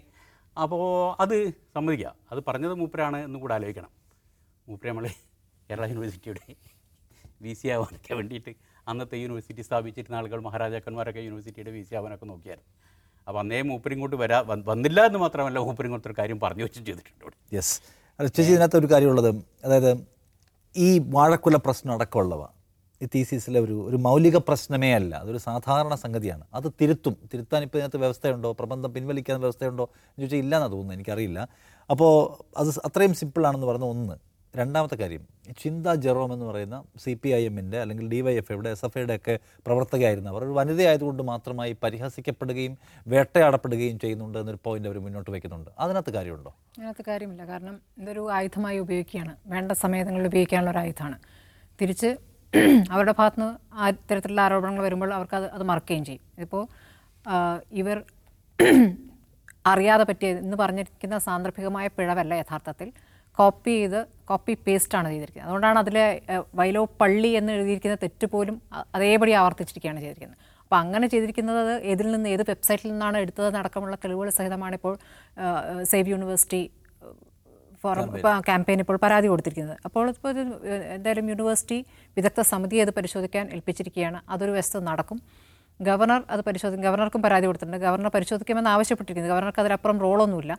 അപ്പോൾ 0.62 1.16
അത് 1.22 1.52
സമ്മതിക്കുക 1.52 2.16
അത് 2.32 2.44
പറഞ്ഞത് 2.48 2.74
മൂപ്പരാണ് 2.74 3.18
എന്ന് 3.18 3.40
കൂടെ 3.40 3.54
ആലോചിക്കണം. 3.54 3.90
മൂപ്പര് 4.68 4.90
നമ്മൾ 4.90 5.08
കേരള 5.70 5.86
യൂണിവേഴ്സിറ്റിയുടെ 5.86 6.56
വി 7.42 7.54
സി 7.54 7.68
ആവാനൊക്കെ 7.68 8.14
വേണ്ടിയിട്ട് 8.14 8.56
അന്നത്തെ 8.90 9.18
യൂണിവേഴ്സിറ്റി 9.18 9.62
സ്ഥാപിച്ചിരുന്ന 9.62 10.16
ആളുകൾ 10.16 10.42
മഹാരാജാക്കന്മാരൊക്കെ 10.42 11.20
യൂണിവേഴ്സിറ്റിയുടെ 11.20 11.72
വി 11.72 11.82
സി 11.82 11.96
അവനൊക്കെ 11.96 12.26
നോക്കിയായിരുന്നു. 12.26 12.74
അപ്പോൾ 13.28 13.40
അന്നേ 13.40 13.62
മൂപ്പരിങ്ങോട്ട് 13.62 14.16
വരാ 14.16 14.44
വന്നില്ല 14.66 15.06
എന്ന് 15.06 15.20
മാത്രമല്ല 15.20 15.60
മൂപ്പരിങ്ങോട്ടൊരു 15.60 16.16
കാര്യം 16.20 16.40
പറഞ്ഞു 16.40 16.64
വെച്ചും 16.64 16.86
ചെയ്തിട്ടുണ്ട് 16.86 17.56
യെസ് 17.56 17.82
ചേച്ചി 18.22 18.52
ഇതിനകത്ത് 18.52 18.78
ഒരു 18.78 18.88
കാര്യമുള്ളത്. 18.92 19.36
അതായത് 19.66 19.92
ഈ 20.78 21.02
വാഴക്കുല 21.06 21.56
പ്രശ്നം 21.56 21.94
അടക്കമുള്ളവ 21.94 22.48
ഈ 23.02 23.08
തീസീസിലെ 23.16 23.60
ഒരു 23.60 23.76
ഒരു 23.90 23.98
മൗലിക 23.98 24.38
പ്രശ്നമേ 24.38 24.94
അല്ല. 24.94 25.16
അതൊരു 25.16 25.38
സാധാരണ 25.38 25.96
സംഗതിയാണ്. 25.96 26.44
അത് 26.54 26.72
തിരുത്തും. 26.82 27.18
തിരുത്താൻ 27.34 27.64
ഇപ്പോൾ 27.64 27.78
ഇതിനകത്ത് 27.78 27.98
വ്യവസ്ഥയുണ്ടോ? 27.98 28.52
പ്രബന്ധം 28.52 28.94
പിൻവലിക്കാൻ 28.94 29.40
വ്യവസ്ഥയുണ്ടോ? 29.40 29.84
എന്ന് 29.84 30.22
ചോദിച്ചാൽ 30.22 30.38
ഇല്ലയെന്നാണ് 30.38 30.72
തോന്നുന്നത്. 30.72 30.98
എനിക്കറിയില്ല. 30.98 31.48
അപ്പോൾ 31.90 32.12
അത് 32.58 32.70
അത്രയും 32.70 33.14
സിമ്പിളാണെന്ന് 33.14 33.68
പറഞ്ഞ 33.68 33.84
ഒന്ന്. 33.84 34.29
രണ്ടാമത്തെ 34.56 34.96
കാര്യം 34.96 35.24
ചിന്ത 35.60 35.88
ജെറോം 35.88 36.34
എന്ന് 36.34 36.46
പറയുന്ന 36.46 36.84
സി 37.04 37.14
പി 37.24 37.30
ഐ 37.30 37.46
എമ്മിന്റെ 37.46 37.82
അല്ലെങ്കിൽ 37.82 38.08
ഡി 38.10 38.22
വൈ 38.22 38.34
എഫ് 38.38 38.52
എവിടെ 38.52 38.70
എസ് 38.70 38.86
എഫ് 38.86 38.98
ഐയുടെ 38.98 39.16
ഒക്കെ 39.16 39.40
പ്രവർത്തകയായിരുന്നവർ 39.66 40.44
ഒരു 40.44 40.52
വനിതയായതുകൊണ്ട് 40.52 41.24
മാത്രമായി 41.24 41.78
പരിഹസിക്കപ്പെടുകയും 41.84 42.78
വേട്ടയാടപ്പെടുകയും 43.08 44.00
ചെയ്യുന്നുണ്ട് 44.00 44.38
എന്നൊരു 44.38 44.60
പോയിന്റ് 44.64 44.90
അവർ 44.90 45.00
മുന്നോട്ട് 45.00 45.32
വയ്ക്കുന്നുണ്ട്. 45.32 45.70
അതിനകത്ത് 45.80 46.14
കാര്യമുണ്ടോ? 46.14 46.56
അതിനകത്ത് 46.78 47.06
കാര്യമില്ല. 47.08 47.46
കാരണം 47.46 47.80
ഇതൊരു 47.98 48.32
ആയുധമായി 48.32 48.80
ഉപയോഗിക്കുകയാണ്. 48.80 49.36
വേണ്ട 49.46 49.72
സമയങ്ങളിൽ 49.72 50.28
ഉപയോഗിക്കാനുള്ള 50.28 50.72
ഒരു 50.72 50.78
ആയുധമാണ്. 50.78 51.20
തിരിച്ച് 51.82 52.18
അവരുടെ 52.92 53.14
ഭാഗത്തുനിന്ന് 53.18 53.58
ആ 53.74 53.90
തരത്തിലുള്ള 53.90 54.42
ആരോപണങ്ങൾ 54.42 54.84
വരുമ്പോൾ 54.84 55.14
അവർക്ക് 55.14 55.36
അത് 55.36 55.52
അത് 55.52 55.64
മറക്കുകയും 55.64 56.06
ചെയ്യും. 56.06 56.24
ഇപ്പോൾ 56.40 56.68
ഇവർ 57.72 58.04
അറിയാതെ 59.66 60.04
പറ്റിയ 60.04 60.30
എന്ന് 60.30 60.58
പറഞ്ഞിരിക്കുന്ന 60.58 61.18
സാന്ദർഭികമായ 61.18 61.88
പിഴവല്ല 61.88 62.34
യഥാർത്ഥത്തിൽ. 62.34 62.92
കോപ്പി 63.40 63.74
ചെയ്ത് 63.80 64.00
കോപ്പി 64.30 64.54
പേസ്റ്റ് 64.66 64.96
ആണ് 65.00 65.08
ചെയ്തിരിക്കുന്നത്. 65.12 65.48
അതുകൊണ്ടാണ് 65.50 65.78
അതിലെ 65.84 66.06
വൈലോ 66.60 66.82
പള്ളി 67.02 67.30
എന്ന് 67.40 67.52
എഴുതിയിരിക്കുന്ന 67.58 67.98
തെറ്റ് 68.04 68.28
പോലും 68.34 68.56
അതേപടി 68.96 69.32
ആവർത്തിച്ചിരിക്കുകയാണ് 69.42 70.00
ചെയ്തിരിക്കുന്നത്. 70.04 70.40
അപ്പോൾ 70.64 70.78
അങ്ങനെ 70.84 71.06
ചെയ്തിരിക്കുന്നത് 71.14 71.72
ഏതിൽ 71.92 72.08
നിന്ന് 72.16 72.30
ഏത് 72.34 72.44
വെബ്സൈറ്റിൽ 72.50 72.90
നിന്നാണ് 72.94 73.18
എടുത്തത് 73.24 73.56
അടക്കമുള്ള 73.62 73.96
തെളിവുകൾ 74.04 74.30
സഹിതമാണ് 74.40 74.76
ഇപ്പോൾ 74.80 74.94
സേവ് 75.92 76.12
യൂണിവേഴ്സിറ്റി 76.14 76.62
ഫോറം 77.84 78.10
ക്യാമ്പയിൻ 78.48 78.80
ഇപ്പോൾ 78.84 78.98
പരാതി 79.04 79.28
കൊടുത്തിരിക്കുന്നത്. 79.32 79.78
അപ്പോൾ 79.88 80.06
ഇപ്പോൾ 80.14 80.32
എന്തായാലും 80.96 81.28
യൂണിവേഴ്സിറ്റി 81.32 81.78
വിദഗ്ധ 82.18 82.42
സമിതിയെ 82.52 82.82
അത് 82.86 82.92
പരിശോധിക്കാൻ 82.98 83.46
ഏൽപ്പിച്ചിരിക്കുകയാണ്. 83.56 84.20
അതൊരു 84.34 84.54
വശത്ത് 84.58 84.82
നടക്കും. 84.90 85.20
ഗവർണർ 85.88 86.22
അത് 86.34 86.42
പരിശോധിക്കും 86.48 86.86
ഗവർണർക്കും 86.88 87.22
പരാതി 87.26 87.46
കൊടുത്തിട്ടുണ്ട്. 87.50 87.80
ഗവർണർ 87.86 88.12
പരിശോധിക്കുമെന്ന് 88.18 88.72
ആവശ്യപ്പെട്ടിരിക്കുന്നത് 88.76 89.34
ഗവർണർക്ക് 89.34 89.62
അതിലപ്പുറം 89.64 90.00
റോളൊന്നുമില്ല 90.06 90.54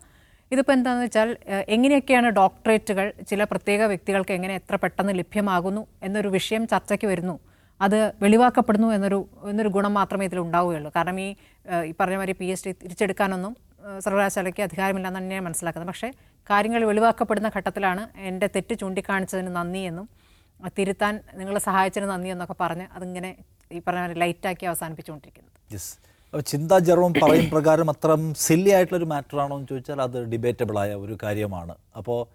ഇതിപ്പോൾ 0.52 0.75
എന്താണെന്ന് 0.76 1.07
വെച്ചാൽ 1.07 1.28
എങ്ങനെയൊക്കെയാണ് 1.75 2.28
ഡോക്ടറേറ്റുകൾ 2.38 3.07
ചില 3.30 3.45
പ്രത്യേക 3.50 3.83
വ്യക്തികൾക്ക് 3.92 4.33
എങ്ങനെ 4.38 4.54
എത്ര 4.61 4.76
പെട്ടെന്ന് 4.83 5.12
ലഭ്യമാകുന്നു 5.21 5.83
എന്നൊരു 6.07 6.28
വിഷയം 6.37 6.62
ചർച്ചയ്ക്ക് 6.73 7.09
വരുന്നു. 7.12 7.37
അത് 7.80 7.99
വെളിവാക്കപ്പെടുന്നു 8.23 8.88
എന്നൊരു 8.97 9.19
എന്നൊരു 9.50 9.71
ഗുണം 9.76 9.92
മാത്രമേ 9.99 10.25
ഇതിൽ 10.30 10.38
ഉണ്ടാവുകയുള്ളൂ. 10.47 10.90
കാരണം 10.97 11.19
ഈ 11.26 11.28
ഈ 11.90 11.92
പറഞ്ഞ 12.00 12.16
മാതിരി 12.21 12.35
പി 12.40 12.47
എച്ച് 12.54 12.64
ഡി 12.66 12.73
തിരിച്ചെടുക്കാനൊന്നും 12.83 13.52
സർവകലാശാലയ്ക്ക് 14.04 14.62
അധികാരമില്ലാന്ന് 14.66 15.21
തന്നെയാണ് 15.21 15.47
മനസ്സിലാക്കുന്നത്. 15.47 15.90
പക്ഷേ 15.92 16.11
കാര്യങ്ങൾ 16.50 16.83
വെളിവാക്കപ്പെടുന്ന 16.90 17.49
ഘട്ടത്തിലാണ് 17.57 18.02
എന്റെ 18.30 18.47
തെറ്റ് 18.57 18.75
ചൂണ്ടിക്കാണിച്ചതിന് 18.83 19.52
നന്ദി 19.59 19.83
എന്നും 19.90 20.09
തിരുത്താൻ 20.78 21.14
നിങ്ങളെ 21.40 21.61
സഹായിച്ചതിന് 21.69 22.11
നന്ദി 22.14 22.30
എന്നൊക്കെ 22.35 22.57
പറഞ്ഞ് 22.64 22.87
അതിങ്ങനെ 22.97 23.30
ഈ 23.76 23.80
പറഞ്ഞ 23.87 24.19
ലൈറ്റാക്കി 24.23 24.64
അവസാനിപ്പിച്ചുകൊണ്ടിരിക്കുന്നത്. 24.71 25.59
ചിന്താ 26.39 26.79
ജർമ്മം 26.79 27.15
പറയും 27.23 27.51
പ്രകാരം 27.51 27.91
അത്രയും 27.91 28.35
സില്ലി 28.35 28.71
ആയിട്ടുള്ളൊരു 28.71 29.05
മാറ്ററാണോ 29.05 29.57
എന്ന് 29.57 29.69
ചോദിച്ചാൽ 29.69 30.03
അത് 30.03 30.25
ഡിബേറ്റബിളായ 30.25 30.95
ഒരു 30.95 31.19
കാര്യമാണ്. 31.23 31.75
അപ്പോൾ 31.97 32.27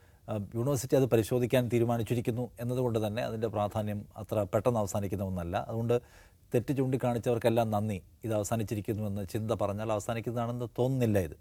യൂണിവേഴ്സിറ്റി 0.55 0.95
അത് 0.95 1.05
പരിശോധിക്കാൻ 1.05 1.69
തീരുമാനിച്ചിരിക്കുന്നു 1.73 2.49
എന്നതുകൊണ്ട് 2.59 3.07
തന്നെ 3.07 3.23
അതിന്റെ 3.23 3.47
പ്രാധാന്യം 3.47 4.05
അത്ര 4.17 4.45
പെട്ടെന്ന് 4.53 4.79
അവസാനിക്കുന്ന 4.79 5.23
ഒന്നല്ല. 5.23 5.65
അതുകൊണ്ട് 5.67 6.01
തെറ്റ് 6.53 6.77
ചൂണ്ടിക്കാണിച്ചവർക്കെല്ലാം 6.77 7.71
നന്ദി. 7.71 8.01
ഇത് 8.23 8.33
അവസാനിച്ചിരിക്കുന്നുവെന്ന് 8.33 9.27
ചിന്ത 9.33 9.51
പറഞ്ഞാൽ 9.51 9.91
അവസാനിക്കുന്നതാണെന്ന് 9.91 10.65
തോന്നുന്നില്ല 10.79 11.19
ഇത്. 11.19 11.35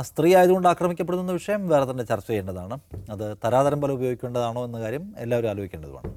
സ്ത്രീ 0.00 0.34
ആയതുകൊണ്ട് 0.34 0.68
ആക്രമിക്കപ്പെടുന്ന 0.68 1.32
വിഷയം 1.32 1.68
വേറെ 1.68 1.90
തന്നെ 1.90 2.04
ചർച്ച 2.04 2.28
ചെയ്യേണ്ടതാണ്. 2.28 2.78
അത് 3.10 3.36
തരാതരം 3.44 3.80
പോലെ 3.80 3.92
ഉപയോഗിക്കേണ്ടതാണോ 3.92 4.64
എന്ന 4.64 4.80
കാര്യം 4.80 5.14
എല്ലാവരും 5.18 5.50
ആലോചിക്കേണ്ടതുമാണ്. 5.50 6.14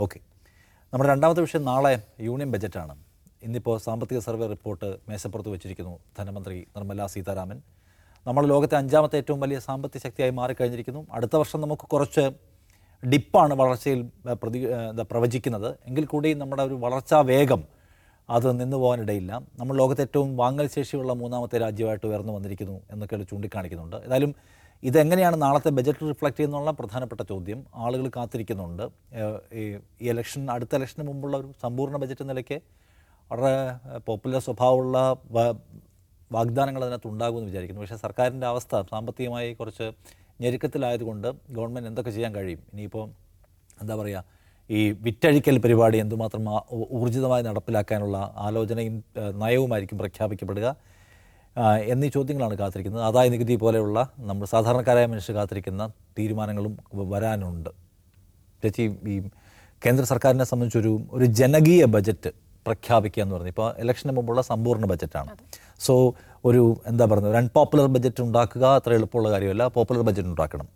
ഓക്കെ. 0.00 0.20
നമ്മുടെ 0.92 1.10
രണ്ടാമത്തെ 1.10 1.40
വിഷയം 1.40 1.64
നാളെ 1.64 2.02
യൂണിയൻ 2.20 2.52
ബജറ്റാണ്. 2.52 3.07
ഇന്നിപ്പോൾ 3.42 3.78
സാമ്പത്തിക 3.78 4.18
സർവേ 4.18 4.46
റിപ്പോർട്ട് 4.46 4.88
മേശപ്പുറത്ത് 5.08 5.48
വെച്ചിരിക്കുന്നു 5.48 5.98
ധനമന്ത്രി 6.18 6.56
നിർമ്മല 6.76 7.06
സീതാരാമൻ. 7.06 7.58
നമ്മൾ 8.26 8.46
ലോകത്തെ 8.46 8.76
അഞ്ചാമത്തെ 8.76 9.16
ഏറ്റവും 9.16 9.40
വലിയ 9.40 9.58
സാമ്പത്തിക 9.58 10.00
ശക്തിയായി 10.02 10.30
മാറിക്കഴിഞ്ഞിരിക്കുന്നു. 10.30 11.06
അടുത്ത 11.12 11.36
വർഷം 11.36 11.60
നമുക്ക് 11.60 11.82
കുറച്ച് 11.82 12.24
ഡിപ്പാണ് 13.02 13.54
വളർച്ചയിൽ 13.54 14.00
പ്രതി 14.42 14.58
എന്താ 14.90 15.04
പ്രവചിക്കുന്നത്. 15.10 15.68
എങ്കിൽ 15.88 16.04
കൂടി 16.04 16.34
നമ്മുടെ 16.34 16.62
ഒരു 16.62 16.74
വളർച്ചാ 16.84 17.20
വേഗം 17.20 17.62
അത് 18.30 18.60
നിന്നു 18.60 18.76
പോകാനിടയില്ല. 18.76 19.32
നമ്മൾ 19.60 19.74
ലോകത്തെ 19.76 20.02
ഏറ്റവും 20.02 20.36
വാങ്ങൽ 20.36 20.66
ശേഷിയുള്ള 20.66 21.12
മൂന്നാമത്തെ 21.12 21.58
രാജ്യമായിട്ട് 21.58 22.06
ഉയർന്നു 22.06 22.32
വന്നിരിക്കുന്നു 22.32 22.80
എന്നൊക്കെ 22.90 23.16
ചൂണ്ടിക്കാണിക്കുന്നുണ്ട്. 23.30 23.96
ഏതായാലും 24.06 24.34
ഇതെങ്ങനെയാണ് 24.82 25.36
നാളത്തെ 25.42 25.70
ബജറ്റ് 25.70 26.08
റിഫ്ലക്റ്റ് 26.08 26.38
ചെയ്യുന്നുള്ള 26.38 26.70
പ്രധാനപ്പെട്ട 26.70 27.22
ചോദ്യം. 27.22 27.66
ആളുകൾ 27.74 28.10
കാത്തിരിക്കുന്നുണ്ട്. 28.16 28.84
ഈ 29.60 29.62
ഇലക്ഷൻ 30.10 30.50
അടുത്ത 30.50 30.76
ഇലക്ഷന് 30.76 31.06
മുമ്പുള്ള 31.06 31.36
ഒരു 31.36 31.48
സമ്പൂർണ 31.62 31.96
ബജറ്റ് 31.96 32.28
നിലയ്ക്ക് 32.28 32.58
വളരെ 33.30 33.98
പോപ്പുലർ 33.98 34.40
സ്വഭാവമുള്ള 34.40 34.98
വാഗ്ദാനങ്ങൾ 36.32 36.82
അതിനകത്ത് 36.84 37.08
ഉണ്ടാകുമെന്ന് 37.08 37.48
വിചാരിക്കുന്നു. 37.50 37.82
പക്ഷേ 37.82 37.96
സർക്കാരിന്റെ 37.96 38.46
അവസ്ഥ 38.46 38.80
സാമ്പത്തികമായി 38.90 39.50
കുറച്ച് 39.54 39.86
ഞെരുക്കത്തിലായതുകൊണ്ട് 40.42 41.28
ഗവൺമെന്റ് 41.56 41.88
എന്തൊക്കെ 41.88 42.10
ചെയ്യാൻ 42.10 42.32
കഴിയും? 42.34 42.60
ഇനിയിപ്പോൾ 42.72 43.04
എന്താ 43.82 43.94
പറയുക 44.00 44.24
ഈ 44.70 44.80
വിറ്റഴിക്കൽ 45.06 45.58
പരിപാടി 45.64 45.98
എന്തുമാത്രം 45.98 46.42
ഊർജിതമായി 46.98 47.42
നടപ്പിലാക്കാനുള്ള 47.42 48.16
ആലോചനയും 48.46 48.96
നയവുമായിരിക്കും 49.42 49.98
പ്രഖ്യാപിക്കപ്പെടുക. 49.98 50.68
എന്നീ 51.92 52.08
ചോദ്യങ്ങളാണ് 52.08 52.56
കാത്തിരിക്കുന്നത്. 52.58 53.02
ആദായ 53.02 53.28
നികുതി 53.34 53.54
പോലെയുള്ള 53.56 53.98
നമ്മൾ 54.28 54.46
സാധാരണക്കാരായ 54.46 55.06
മനുഷ്യർ 55.12 55.34
കാത്തിരിക്കുന്ന 55.36 55.84
തീരുമാനങ്ങളും 56.18 56.74
വരാനുണ്ട്. 57.12 57.70
ചേച്ചി 58.62 58.84
ഈ 59.14 59.16
കേന്ദ്ര 59.82 60.04
സർക്കാരിനെ 60.12 60.44
സംബന്ധിച്ചൊരു 60.44 60.92
ഒരു 61.16 61.26
ജനകീയ 61.40 61.82
ബജറ്റ് 61.94 62.30
പ്രഖ്യാപിക്കുക 62.66 63.22
എന്ന് 63.22 63.34
പറഞ്ഞു. 63.34 63.48
ഇപ്പോൾ 63.48 63.68
ഇലക്ഷന് 63.78 64.12
മുമ്പുള്ള 64.16 64.42
സമ്പൂർണ 64.42 64.84
ബജറ്റാണ് 64.84 65.32
സോ 65.86 65.94
ഒരു 66.44 66.62
എന്താ 66.86 67.04
പറയുന്നത് 67.04 67.32
ഒരു 67.32 67.40
അൺപോപ്പുലർ 67.42 67.86
ബജറ്റ് 67.86 68.22
ഉണ്ടാക്കുക 68.22 68.64
അത്ര 68.78 68.92
എളുപ്പമുള്ള 68.98 69.30
കാര്യമല്ല. 69.30 69.66
പോപ്പുലർ 69.76 70.02
ബജറ്റ് 70.08 70.28
ഉണ്ടാക്കണം. 70.28 70.68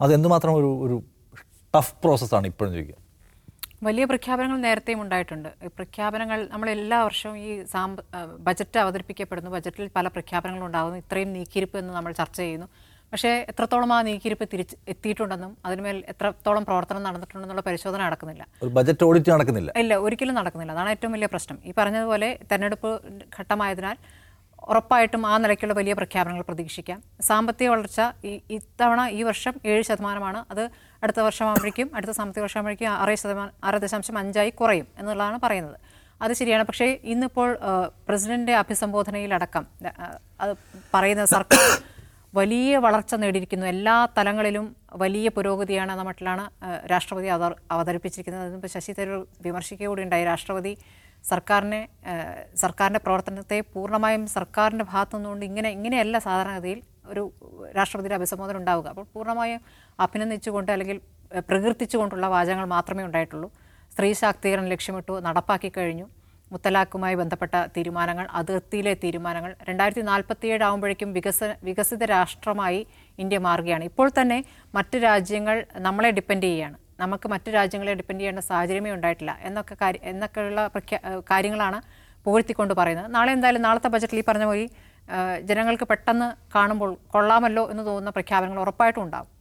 അത് 0.00 0.14
എന്തുമാത്രം 0.14 0.54
ഒരു 0.60 0.70
ഒരു 0.86 0.96
ടഫ് 1.74 1.94
പ്രോസസ്സാണ് 2.04 2.46
ഇപ്പോഴും 2.46 2.72
ചോദിക്കുക. 2.72 2.96
വലിയ 3.86 4.04
പ്രഖ്യാപനങ്ങൾ 4.04 4.58
നേരത്തെയും 4.58 5.00
ഉണ്ടായിട്ടുണ്ട്. 5.02 5.48
പ്രഖ്യാപനങ്ങൾ 5.78 6.48
നമ്മൾ 6.52 6.70
എല്ലാ 6.70 6.98
വർഷവും 7.04 7.38
ഈ 7.38 7.50
സാമ്പ 7.64 8.00
ബജറ്റ് 8.46 8.78
അവതരിപ്പിക്കപ്പെടുന്നു. 8.78 9.50
ബജറ്റിൽ 9.50 9.90
പല 9.96 10.08
പ്രഖ്യാപനങ്ങളും 10.08 10.66
ഉണ്ടാകുന്നു. 10.66 10.98
ഇത്രയും 10.98 11.32
നീക്കിയിരിപ്പ് 11.32 11.78
എന്ന് 11.78 11.92
നമ്മൾ 11.94 12.12
ചർച്ച 12.12 12.38
ചെയ്യുന്നു. 12.40 12.68
പക്ഷേ 13.12 13.30
എത്രത്തോളം 13.50 13.92
ആ 13.96 14.02
നീക്കിയിരിപ്പ് 14.02 14.46
തിരിച്ച് 14.52 14.76
എത്തിയിട്ടുണ്ടെന്നും 14.92 15.56
അതിന്മേൽ 15.66 16.04
എത്രത്തോളം 16.12 16.64
പ്രവർത്തനം 16.64 17.02
നടന്നിട്ടുണ്ടെന്നുള്ള 17.02 17.62
പരിശോധന 17.68 18.00
നടക്കുന്നില്ല. 18.02 18.46
ഒരു 18.62 18.70
ബജറ്റ് 18.70 19.04
ഓഡിറ്റ് 19.04 19.30
നടക്കുന്നില്ല. 19.30 19.72
ഇല്ല 19.82 19.94
ഒരിക്കലും 20.06 20.34
നടക്കുന്നില്ല. 20.34 20.72
അതാണ് 20.72 20.90
ഏറ്റവും 20.90 21.12
വലിയ 21.12 21.28
പ്രശ്നം. 21.34 21.58
ഈ 21.64 21.72
പറഞ്ഞതുപോലെ 21.78 22.38
തെരഞ്ഞെടുപ്പ് 22.50 22.90
ഘട്ടമായതിനാൽ 23.38 23.98
ഉറപ്പായിട്ടും 24.68 25.22
ആ 25.26 25.34
നിലയ്ക്കുള്ള 25.38 25.74
വലിയ 25.74 25.92
പ്രഖ്യാപനങ്ങൾ 25.92 26.42
പ്രതീക്ഷിക്കാം. 26.48 27.02
സാമ്പത്തിക 27.20 27.68
വളർച്ച 27.68 28.00
ഈ 28.24 28.40
ഇത്തവണ 28.50 29.00
ഈ 29.18 29.22
വർഷം 29.22 29.54
ഏഴ് 29.72 29.82
ശതമാനമാണ്. 29.82 30.44
അത് 30.52 30.64
അടുത്ത 31.02 31.20
വർഷമാകുമ്പോഴേക്കും 31.20 31.90
അടുത്ത 31.94 32.12
സാമ്പത്തിക 32.18 32.42
വർഷമാകുമ്പോഴേക്കും 32.42 32.88
ആറ് 33.02 33.14
ശതമാനം 33.14 33.52
ആറ് 33.64 33.78
ദശാംശം 33.84 34.18
അഞ്ചായി 34.18 34.50
കുറയും 34.50 34.86
എന്നുള്ളതാണ് 34.98 35.38
പറയുന്നത്. 35.44 35.78
അത് 36.22 36.32
ശരിയാണ്. 36.32 36.64
പക്ഷേ 36.64 36.86
ഇന്നിപ്പോൾ 37.12 37.48
പ്രസിഡന്റിന്റെ 37.52 38.08
പ്രസിഡന്റ് 38.08 38.52
അഭിസംബോധനയിലടക്കം 38.62 39.66
അത് 40.40 40.52
പറയുന്ന 40.94 41.24
സർക്കാർ 41.36 41.64
വലിയ 42.34 42.78
വളർച്ച 42.84 43.14
നേടിയിരിക്കുന്നു. 43.14 43.66
എല്ലാ 43.66 43.94
തലങ്ങളിലും 44.16 44.76
വലിയ 45.02 45.28
പുരോഗതിയാണ് 45.36 45.92
എന്ന 45.92 46.02
മട്ടിലാണ് 46.08 46.44
രാഷ്ട്രപതി 46.92 47.28
അവതരിപ്പിച്ചിരിക്കുന്നത്. 47.74 48.44
അതിപ്പോൾ 48.48 48.72
ശശി 48.74 48.92
തരൂർ 48.98 49.20
വിമർശിക്കുക 49.46 49.86
കൂടി 49.86 50.02
ഉണ്ടായി. 50.02 50.24
രാഷ്ട്രപതി 50.24 50.72
സർക്കാരിനെ 51.30 51.80
സർക്കാരിന്റെ 52.62 53.00
പ്രവർത്തനത്തെ 53.06 53.60
പൂർണമായും 53.74 54.26
സർക്കാരിന്റെ 54.26 54.84
ഭാഗത്തു 54.92 55.16
നിന്നുകൊണ്ട് 55.16 55.44
ഇങ്ങനെ 55.50 55.70
ഇങ്ങനെയല്ല 55.76 56.18
സാധാരണഗതിയിൽ 56.26 56.82
ഒരു 57.12 57.22
രാഷ്ട്രപതിയുടെ 57.76 58.16
അഭിസംബോധന 58.18 58.56
ഉണ്ടാവുക. 58.56 58.86
അപ്പോൾ 58.92 59.06
പൂർണമായും 59.14 59.60
അഭിനന്ദിച്ചുകൊണ്ട് 60.06 60.72
അല്ലെങ്കിൽ 60.72 61.00
പ്രകീർത്തിച്ചുകൊണ്ടുള്ള 61.50 62.26
വാചകങ്ങൾ 62.26 62.64
മാത്രമേ 62.76 63.04
ഉണ്ടായിട്ടുള്ളൂ. 63.04 63.50
സ്ത്രീ 63.92 64.12
ശാക്തീകരണം 64.12 64.68
ലക്ഷ്യമിട്ടു 64.74 65.14
നടപ്പാക്കി 65.26 65.72
കഴിഞ്ഞു. 65.76 66.06
മുത്തലാഖുമായി 66.52 67.14
ബന്ധപ്പെട്ട 67.14 67.54
തീരുമാനങ്ങൾ 67.76 68.26
അതിർത്തിയിലെ 68.40 68.94
തീരുമാനങ്ങൾ 69.04 69.54
രണ്ടായിരത്തി 69.68 70.00
നാൽപ്പത്തിയേഴ് 70.00 70.64
ആകുമ്പോഴേക്കും 70.64 71.12
വികസന 71.12 71.50
വികസിത 71.68 72.04
രാഷ്ട്രമായി 72.04 72.80
ഇന്ത്യ 73.18 73.38
മാറുകയാണ്. 73.38 73.84
ഇപ്പോൾ 73.84 74.10
തന്നെ 74.20 74.44
മറ്റു 74.74 74.98
രാജ്യങ്ങൾ 74.98 75.66
നമ്മളെ 75.86 76.10
ഡിപ്പെൻഡ് 76.10 76.42
ചെയ്യുകയാണ് 76.42 76.76
നമുക്ക് 77.00 77.28
മറ്റു 77.28 77.50
രാജ്യങ്ങളെ 77.50 77.94
ഡിപ്പെൻഡ് 77.94 78.20
ചെയ്യേണ്ട 78.20 78.40
സാഹചര്യമേ 78.40 78.92
ഉണ്ടായിട്ടില്ല. 78.92 79.38
എന്നൊക്കെ 79.48 79.76
കാര്യം 79.82 80.04
എന്നൊക്കെയുള്ള 80.04 80.66
പ്രഖ്യാ 80.66 80.98
കാര്യങ്ങളാണ് 81.30 81.80
പുകഴ്ത്തിക്കൊണ്ട് 82.26 82.74
പറയുന്നത്. 82.74 83.14
നാളെ 83.14 83.32
എന്തായാലും 83.32 83.62
നാളത്തെ 83.62 83.88
ബജറ്റിൽ 83.88 84.18
ഈ 84.18 84.24
പറഞ്ഞ 84.28 84.44
പോലെ 84.44 84.64
ജനങ്ങൾക്ക് 85.42 85.86
പെട്ടെന്ന് 85.90 86.28
കാണുമ്പോൾ 86.54 86.90
കൊള്ളാമല്ലോ 87.14 87.70
എന്ന് 87.70 87.82
തോന്നുന്ന 87.86 88.10
പ്രഖ്യാപനങ്ങൾ 88.10 88.60
ഉറപ്പായിട്ടും 88.60 89.02
ഉണ്ടാകും 89.02 89.32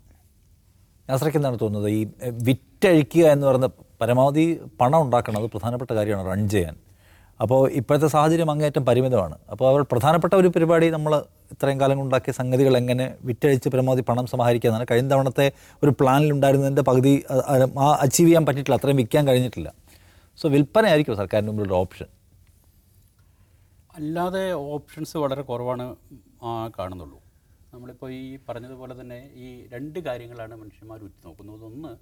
നാസറയ്ക്ക് 1.10 1.40
എന്താണ് 1.40 1.58
തോന്നുന്നത്? 1.62 1.92
ഈ 1.92 2.02
വിറ്റഴിക്കുക 2.48 3.26
എന്ന് 3.34 3.48
പറയുന്ന 3.48 3.70
പരമാവധി 4.02 4.46
പണം 4.82 5.02
ഉണ്ടാക്കണം. 5.02 5.40
അത് 5.42 5.50
പ്രധാനപ്പെട്ട 5.52 5.92
കാര്യമാണ്. 5.92 6.28
റൺ 6.32 6.50
ചെയ്യാൻ. 6.50 6.76
അപ്പോൾ 7.40 7.60
ഇപ്പോഴത്തെ 7.80 8.08
സാഹചര്യം 8.14 8.50
അങ്ങേയറ്റം 8.52 8.84
പരിമിതമാണ്. 8.86 9.36
അപ്പോൾ 9.52 9.66
അവർ 9.72 9.82
പ്രധാനപ്പെട്ട 9.92 10.34
ഒരു 10.42 10.50
പരിപാടി 10.56 10.88
നമ്മൾ 10.96 11.14
ഇത്രയും 11.54 11.80
കാലം 11.82 12.00
ഉണ്ടാക്കിയ 12.04 12.34
സംഗതികൾ 12.38 12.74
എങ്ങനെ 12.78 13.06
വിറ്റഴിച്ച് 13.28 13.70
പരമാവധി 13.74 14.04
പണം 14.10 14.26
സമാഹരിക്കുക 14.32 14.70
എന്നാണ് 14.70 14.86
കഴിഞ്ഞ 14.92 15.10
തവണത്തെ 15.14 15.46
ഒരു 15.84 15.92
പ്ലാനിലുണ്ടായിരുന്നതിന്റെ 16.00 16.84
പകുതി 16.90 17.14
ആ 17.84 17.88
അച്ചീവ് 18.06 18.28
ചെയ്യാൻ 18.28 18.46
പറ്റിയിട്ടില്ല 18.48 18.78
അത്രയും 18.80 18.98
വിൽക്കാൻ 19.02 19.24
കഴിഞ്ഞിട്ടില്ല. 19.28 19.70
സോ 20.40 20.50
വിൽപ്പനയായിരിക്കും 20.56 21.18
സർക്കാരിന്റെ 21.22 21.64
ഒരു 21.68 21.76
ഓപ്ഷൻ. 21.82 22.08
അല്ലാതെ 23.98 24.44
ഓപ്ഷൻസ് 24.76 25.16
വളരെ 25.24 25.44
കുറവാണ് 25.52 25.86
കാണുന്നുള്ളൂ. 26.78 27.20
നമ്മളിപ്പോൾ 27.74 28.10
ഈ 28.14 28.26
പറഞ്ഞതുപോലെ 28.50 28.94
തന്നെ 29.02 29.20
ഈ 29.46 29.48
രണ്ട് 29.74 30.00
കാര്യങ്ങളാണ് 30.08 30.56
മനുഷ്യന്മാർ 30.64 31.00
ഉറ്റുനോക്കുന്നത്. 31.08 31.64
ഒന്ന് 31.70 31.94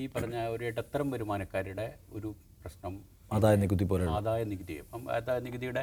ഈ 0.00 0.02
പറഞ്ഞ 0.14 0.36
ഒരു 0.54 0.64
ഇടത്തരം 0.70 1.08
വരുമാനക്കാരുടെ 1.14 1.86
ഒരു 2.18 2.30
പ്രശ്നം. 2.62 2.94
ആദായ 3.36 3.54
നികുതി 3.62 3.84
പോലെ 3.90 4.04
ആദായ 4.18 4.42
നികുതി. 4.52 4.74
അപ്പം 4.84 5.02
ആദായ 5.16 5.38
നികുതിയുടെ 5.46 5.82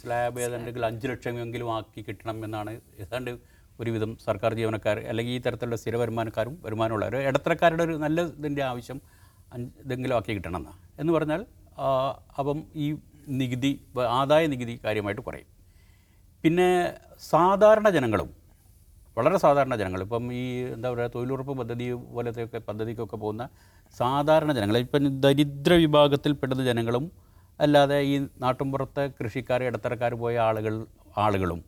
സ്ലാബ് 0.00 0.40
ഏതാണ്ടെങ്കിൽ 0.46 0.84
അഞ്ച് 0.88 1.06
ലക്ഷമെങ്കിലും 1.10 1.68
ആക്കി 1.76 2.00
കിട്ടണം 2.08 2.36
എന്നാണ് 2.46 2.72
ഏതാണ്ട് 3.04 3.30
ഒരുവിധം 3.78 4.10
സർക്കാർ 4.26 4.52
ജീവനക്കാർ 4.60 4.96
അല്ലെങ്കിൽ 5.10 5.34
ഈ 5.36 5.40
തരത്തിലുള്ള 5.46 5.76
സ്ഥിര 5.82 5.96
വരുമാനക്കാരും 5.96 6.54
വരുമാനമുള്ളവർ 6.64 7.14
ഇടത്തരക്കാരുടെ 7.28 7.82
ഒരു 7.82 7.94
നല്ല 7.96 8.20
ഇതിന്റെ 8.40 8.62
ആവശ്യം 8.62 8.98
അഞ്ച് 9.52 9.70
ഇതെങ്കിലും 9.84 10.16
ആക്കി 10.16 10.34
കിട്ടണം 10.34 10.58
എന്നാണ് 10.60 10.78
എന്ന് 11.00 11.12
പറഞ്ഞാൽ 11.12 11.42
അപ്പം 12.38 12.58
ഈ 12.84 12.86
നികുതി 13.40 13.72
ആദായ 14.18 14.44
നികുതി 14.46 14.74
കാര്യമായിട്ട് 14.84 15.22
കുറയും. 15.22 15.48
പിന്നെ 16.44 16.68
സാധാരണ 17.32 17.88
ജനങ്ങളും 17.90 18.28
വളരെ 19.16 19.38
സാധാരണ 19.38 19.74
ജനങ്ങൾ 19.76 20.00
ഇപ്പം 20.02 20.24
ഈ 20.32 20.42
എന്താ 20.74 20.88
പറയുക 20.90 21.10
തൊഴിലുറപ്പ് 21.14 21.54
പദ്ധതി 21.58 21.86
പോലത്തെയൊക്കെ 22.14 22.58
പദ്ധതിക്കൊക്കെ 22.68 23.16
പോകുന്ന 23.16 23.44
സാധാരണ 23.98 24.52
ജനങ്ങൾ 24.52 24.78
ഇപ്പം 24.78 25.20
ദരിദ്ര 25.20 25.72
വിഭാഗത്തിൽപ്പെടുന്ന 25.72 26.64
ജനങ്ങളും 26.64 27.12
അല്ലാതെ 27.60 28.00
ഈ 28.00 28.18
നാട്ടുമ്പുറത്തെ 28.40 29.06
കൃഷിക്കാർ 29.06 29.64
ഇടത്തരക്കാർ 29.64 30.14
പോയ 30.14 30.38
ആളുകൾ 30.38 30.86
ആളുകളും 31.18 31.64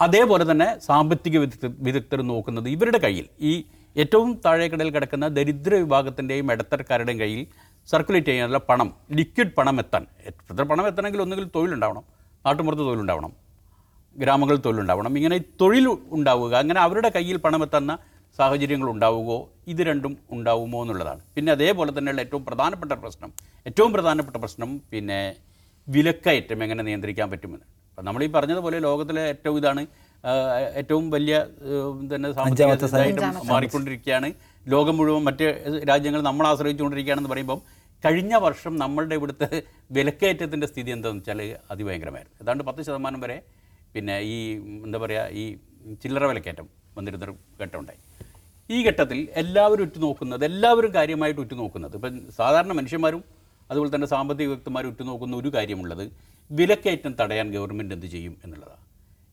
അതേപോലെ 0.00 0.50
തന്നെ 0.50 0.78
സാമ്പത്തിക 0.78 1.38
വിദഗ്ധ 1.38 1.66
വിദഗ്ധർ 1.66 2.22
നോക്കുന്നത് 2.22 2.68
ഇവരുടെ 2.68 2.98
കയ്യിൽ. 2.98 3.28
ഈ 3.40 3.64
ഏറ്റവും 3.96 4.40
താഴേക്കടയിൽ 4.44 4.90
കിടക്കുന്ന 4.90 5.28
ദരിദ്ര 5.28 5.74
വിഭാഗത്തിന്റെയും 5.74 6.52
ഇടത്തരക്കാരുടെയും 6.52 7.20
കയ്യിൽ 7.20 7.46
സർക്കുലേറ്റ് 7.88 8.26
ചെയ്യാനുള്ള 8.26 8.58
പണം 8.58 8.94
ലിക്വിഡ് 9.12 9.54
പണം 9.54 9.78
എത്താൻ. 9.78 10.06
എത്ര 10.26 10.62
പണം 10.62 10.86
എത്തണമെങ്കിൽ 10.86 11.22
ഒന്നുകിൽ 11.22 11.50
തൊഴിലുണ്ടാവണം 11.54 12.02
നാട്ടുമ്പുറത്ത് 12.46 12.82
തൊഴിലുണ്ടാവണം 12.82 13.32
ഗ്രാമങ്ങളിൽ 14.16 14.60
തൊഴിലുണ്ടാവണം. 14.60 15.16
ഇങ്ങനെ 15.16 15.38
തൊഴിൽ 15.60 15.88
ഉണ്ടാവുക 16.10 16.54
അങ്ങനെ 16.54 16.80
അവരുടെ 16.80 17.08
കയ്യിൽ 17.08 17.36
പണം 17.36 17.62
എത്തുന്ന 17.62 17.98
സാഹചര്യങ്ങൾ 18.38 18.88
ഉണ്ടാവുകയോ 18.94 19.38
ഇത് 19.72 19.82
രണ്ടും 19.88 20.12
ഉണ്ടാവുമോ 20.36 20.80
എന്നുള്ളതാണ്. 20.84 21.22
പിന്നെ 21.36 21.50
അതേപോലെ 21.56 21.90
തന്നെയുള്ള 21.96 22.22
ഏറ്റവും 22.26 22.42
പ്രധാനപ്പെട്ട 22.48 22.92
പ്രശ്നം 23.04 23.30
ഏറ്റവും 23.68 23.92
പ്രധാനപ്പെട്ട 23.96 24.36
പ്രശ്നം 24.42 24.70
പിന്നെ 24.92 25.20
വിലക്കയറ്റം 25.88 26.60
എങ്ങനെ 26.64 26.82
നിയന്ത്രിക്കാൻ 26.88 27.28
പറ്റുമെന്ന്. 27.32 27.66
അപ്പം 27.90 28.06
നമ്മൾ 28.08 28.22
ഈ 28.26 28.28
പറഞ്ഞതുപോലെ 28.36 28.78
ലോകത്തിലെ 28.88 29.22
ഏറ്റവും 29.32 29.56
ഇതാണ് 29.60 29.82
ഏറ്റവും 30.80 31.04
വലിയ 31.14 31.34
തന്നെ 32.12 32.28
സാമ്പത്തിക 32.36 33.26
മാറിക്കൊണ്ടിരിക്കുകയാണ്. 33.50 34.28
ലോകം 34.74 34.96
മുഴുവൻ 34.98 35.22
മറ്റ് 35.28 35.46
രാജ്യങ്ങൾ 35.90 36.20
നമ്മൾ 36.28 36.44
ആശ്രയിച്ചുകൊണ്ടിരിക്കുകയാണെന്ന് 36.52 37.32
പറയുമ്പം 37.34 37.60
കഴിഞ്ഞ 38.04 38.34
വർഷം 38.46 38.72
നമ്മളുടെ 38.82 39.14
ഇവിടുത്തെ 39.18 39.48
വിലക്കയറ്റത്തിന്റെ 39.96 40.66
സ്ഥിതി 40.72 40.90
എന്താണെന്ന് 40.96 41.22
വെച്ചാൽ 41.22 41.40
അതിഭയങ്കരമായിരുന്നു. 41.72 42.36
ഏതാണ്ട് 42.42 42.62
പത്ത് 42.68 42.80
ശതമാനം 42.88 43.20
വരെ 43.24 43.36
പിന്നെ 43.94 44.16
ഈ 44.34 44.36
എന്താ 44.86 44.98
പറയുക 45.04 45.24
ഈ 45.40 45.44
ചില്ലറ 46.02 46.24
വിലക്കയറ്റം 46.30 46.66
വന്നിരുന്നൊരു 46.96 47.34
ഘട്ടമുണ്ടായി. 47.62 48.00
ഈ 48.70 48.78
ഘട്ടത്തിൽ 48.88 49.18
എല്ലാവരും 49.42 49.82
ഉറ്റുനോക്കുന്നത് 49.86 50.42
എല്ലാവരും 50.50 50.90
കാര്യമായിട്ട് 50.96 51.40
ഉറ്റുനോക്കുന്നത് 51.44 51.94
ഇപ്പം 51.98 52.16
സാധാരണ 52.38 52.72
മനുഷ്യന്മാരും 52.78 53.22
അതുപോലെ 53.70 53.90
തന്നെ 53.94 54.08
സാമ്പത്തിക 54.14 54.48
വ്യക്തിമാരും 54.52 54.90
ഉറ്റുനോക്കുന്ന 54.92 55.34
ഒരു 55.40 55.48
കാര്യമുള്ളത് 55.56 56.04
വിലക്കയറ്റം 56.50 57.12
തടയാൻ 57.20 57.46
ഗവൺമെന്റ് 57.56 57.94
എന്ത് 57.96 58.06
ചെയ്യും 58.14 58.34
എന്നുള്ളതാണ്. 58.44 58.84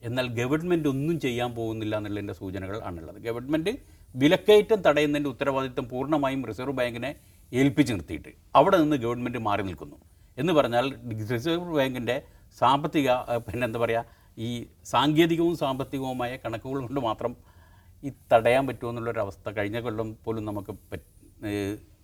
എന്നാൽ 0.08 0.26
ഗവൺമെന്റ് 0.40 0.88
ഒന്നും 0.94 1.18
ചെയ്യാൻ 1.26 1.50
പോകുന്നില്ല 1.58 1.94
എന്നുള്ളതിന്റെ 2.00 2.36
സൂചനകൾ 2.40 2.78
ആണുള്ളത്. 2.88 3.20
ഗവൺമെന്റ് 3.28 3.72
വിലക്കയറ്റം 4.16 4.80
തടയുന്നതിന്റെ 4.88 5.30
ഉത്തരവാദിത്തം 5.34 5.86
പൂർണമായും 5.92 6.42
റിസർവ് 6.50 6.76
ബാങ്കിനെ 6.80 7.12
ഏൽപ്പിച്ച് 7.52 7.92
നിർത്തിയിട്ട് 7.96 8.32
അവിടെ 8.60 8.78
നിന്ന് 8.84 8.98
ഗവൺമെന്റ് 9.06 9.40
മാറി 9.48 9.64
നിൽക്കുന്നു. 9.70 9.98
എന്ന് 10.42 10.54
പറഞ്ഞാൽ 10.58 10.86
റിസർവ് 11.34 11.74
ബാങ്കിന്റെ 11.80 12.16
സാമ്പത്തിക 12.62 13.10
പിന്നെ 13.48 13.66
എന്താ 13.70 13.80
പറയുക 13.84 14.04
ഈ 14.38 14.66
സാങ്കേതികവും 14.86 15.58
സാമ്പത്തികവുമായ 15.58 16.38
കണക്കുകൾ 16.46 16.80
കൊണ്ട് 16.80 17.02
മാത്രം 17.02 17.36
ഈ 18.04 18.12
തടയാൻ 18.34 18.68
പറ്റുമോ 18.68 18.90
എന്നുള്ളൊരവസ്ഥ 18.92 19.50
കഴിഞ്ഞ 19.50 19.80
കൊല്ലം 19.80 20.18
പോലും 20.26 20.46
നമുക്ക് 20.46 20.72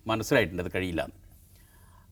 മനസ്സിലായിട്ടുണ്ട്. 0.06 0.62
അത് 0.62 0.70
കഴിയില്ല 0.74 1.08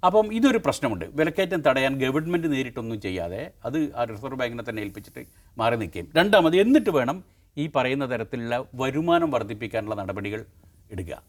അപ്പം 0.06 0.34
ഇതൊരു 0.34 0.58
പ്രശ്നമുണ്ട്. 0.58 1.04
വിലക്കയറ്റം 1.04 1.60
തടയാൻ 1.60 1.98
ഗവൺമെന്റ് 2.00 2.52
നേരിട്ടൊന്നും 2.52 3.00
ചെയ്യാതെ 3.00 3.52
അത് 3.64 3.96
ആ 3.96 4.04
റിസർവ് 4.04 4.38
ബാങ്കിനെ 4.40 4.64
തന്നെ 4.68 4.80
ഏൽപ്പിച്ചിട്ട് 4.80 5.26
മാറി 5.58 5.76
നിൽക്കുകയും. 5.76 6.08
രണ്ടാമത് 6.16 6.56
എന്നിട്ട് 6.56 6.90
വേണം 6.90 7.24
ഈ 7.58 7.70
പറയുന്ന 7.76 8.04
തരത്തിലുള്ള 8.12 8.64
വരുമാനം 8.74 9.30
വർദ്ധിപ്പിക്കാനുള്ള 9.30 9.94
നടപടികൾ 9.94 10.44
എടുക്കുക. 10.90 11.22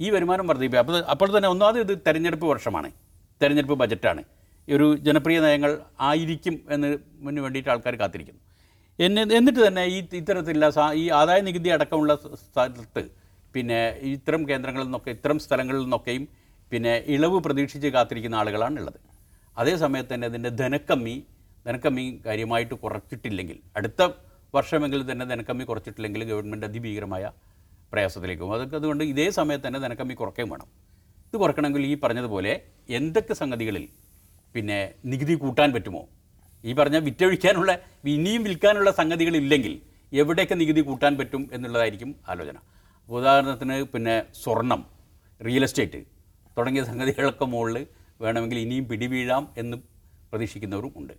ഈ 0.00 0.10
വരുമാനം 0.10 0.46
വർദ്ധിപ്പിക്കുക. 0.46 0.82
അപ്പോൾ 0.84 0.98
അപ്പോൾ 0.98 1.36
തന്നെ 1.36 1.48
ഒന്നാമത് 1.48 1.80
ഇത് 1.80 1.98
തെരഞ്ഞെടുപ്പ് 2.06 2.46
വർഷമാണ്. 2.46 2.90
തെരഞ്ഞെടുപ്പ് 3.42 3.78
ബജറ്റാണ്. 3.78 4.24
ഒരു 4.68 4.86
ജനപ്രിയ 5.06 5.38
നയങ്ങൾ 5.44 5.72
ആയിരിക്കും 6.08 6.54
എന്ന് 6.74 6.88
മുന്നു 7.24 7.40
വേണ്ടിയിട്ട് 7.44 7.70
ആൾക്കാർ 7.74 7.94
കാത്തിരിക്കുന്നു. 8.02 8.40
എന്നെ 8.98 9.22
എന്നിട്ട് 9.38 9.60
തന്നെ 9.66 9.84
ഈ 9.94 9.98
ഇത്തരത്തിലുള്ള 10.20 10.68
ഈ 11.02 11.04
ആദായ 11.20 11.40
നികുതി 11.48 11.70
അടക്കമുള്ള 11.76 12.12
സ്ഥലത്ത് 12.44 13.02
പിന്നെ 13.54 13.80
ഇത്തരം 14.14 14.42
കേന്ദ്രങ്ങളിൽ 14.50 14.86
നിന്നൊക്കെ 14.88 15.10
ഇത്തരം 15.16 15.38
സ്ഥലങ്ങളിൽ 15.44 15.82
നിന്നൊക്കെയും 15.86 16.24
പിന്നെ 16.72 16.92
ഇളവ് 17.14 17.38
പ്രതീക്ഷിച്ച് 17.46 17.88
കാത്തിരിക്കുന്ന 17.96 18.36
ആളുകളാണുള്ളത്. 18.42 18.98
അതേ 19.56 19.74
സമയത്ത് 19.84 20.12
തന്നെ 20.14 20.26
അതിന്റെ 20.30 20.50
ധനക്കമ്മി 20.60 21.16
ധനക്കമ്മി 21.66 22.04
കാര്യമായിട്ട് 22.26 22.74
കുറച്ചിട്ടില്ലെങ്കിൽ 22.84 23.58
അടുത്ത 23.78 24.02
വർഷമെങ്കിലും 24.54 25.06
തന്നെ 25.10 25.24
ധനക്കമ്മി 25.32 25.64
കുറച്ചിട്ടില്ലെങ്കിൽ 25.70 26.22
ഗവൺമെന്റ് 26.32 26.66
അതിഭീകരമായ 26.70 27.24
പ്രയാസത്തിലേക്ക്. 27.92 28.42
പോകും 28.42 28.54
അതൊക്കെ 28.56 28.76
അതുകൊണ്ട് 28.80 29.04
ഇതേ 29.12 29.26
സമയത്ത് 29.38 29.66
തന്നെ 29.66 29.80
ധനക്കമ്മി 29.84 30.14
കുറയ്ക്കുകയും 30.20 30.50
വേണം. 30.54 30.68
ഇത് 31.28 31.36
കുറയ്ക്കണമെങ്കിൽ 31.42 31.84
ഈ 31.92 31.94
പറഞ്ഞതുപോലെ 32.04 32.52
എന്തൊക്കെ 32.98 33.34
സംഗതികളിൽ 33.42 33.84
പിന്നെ 34.56 34.78
നികുതി 35.12 35.34
കൂട്ടാൻ 35.42 35.70
പറ്റുമോ? 35.76 36.02
ഈ 36.64 36.72
പറഞ്ഞ 36.78 36.96
വിറ്റഴിക്കാനുള്ള 37.06 37.72
ഇനിയും 38.14 38.42
വിൽക്കാനുള്ള 38.46 38.90
സംഗതികളില്ലെങ്കിൽ 39.00 39.74
എവിടെയൊക്കെ 40.12 40.56
നികുതി 40.60 40.82
കൂട്ടാൻ 40.88 41.12
പറ്റും 41.18 41.42
എന്നുള്ളതായിരിക്കും 41.52 42.10
ആലോചന. 42.28 42.58
ഉദാഹരണത്തിന് 43.08 43.76
പിന്നെ 43.94 44.14
സ്വർണം 44.42 44.80
റിയൽ 45.46 45.64
എസ്റ്റേറ്റ് 45.66 46.00
തുടങ്ങിയ 46.56 46.82
സംഗതികളൊക്കെ 46.90 47.46
മുകളിൽ 47.54 47.86
വേണമെങ്കിൽ 48.24 48.58
ഇനിയും 48.64 48.84
പിടിവീഴാം 48.90 49.44
എന്ന് 49.62 49.76
പ്രതീക്ഷിക്കുന്നവരും 50.30 50.92
ഉണ്ട്. 51.00 51.14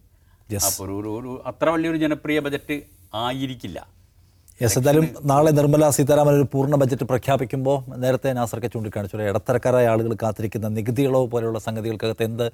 അപ്പോൾ 0.68 0.84
ഒരു 0.86 0.96
ഒരു 1.00 1.12
ഒരു 1.20 1.32
അത്ര 1.50 1.68
വലിയൊരു 1.76 2.00
ജനപ്രിയ 2.04 2.40
ബജറ്റ് 2.46 2.76
ആയിരിക്കില്ല. 3.24 3.80
യെസ് 4.62 4.78
എന്തായാലും 4.80 5.08
നാളെ 5.30 5.50
നിർമ്മല 5.58 5.88
സീതാരാമൻ 5.96 6.36
ഒരു 6.38 6.46
പൂർണ 6.54 6.76
ബജറ്റ് 6.82 7.06
പ്രഖ്യാപിക്കുമ്പോൾ 7.10 7.76
നേരത്തെ 8.04 8.30
നാസർക്ക് 8.38 8.70
ചൂണ്ടിക്കാണിച്ചു. 8.74 9.18
ഇടത്തരക്കാരായ 9.32 9.92
ആളുകൾ 9.92 10.12
കാത്തിരിക്കുന്ന 10.24 10.68
നികുതി 10.78 11.04
ഇളവ് 11.10 11.28
പോലെയുള്ള 11.34 11.60
സംഗതികൾക്കകത്ത് 11.66 12.24
എന്ത് 12.30 12.46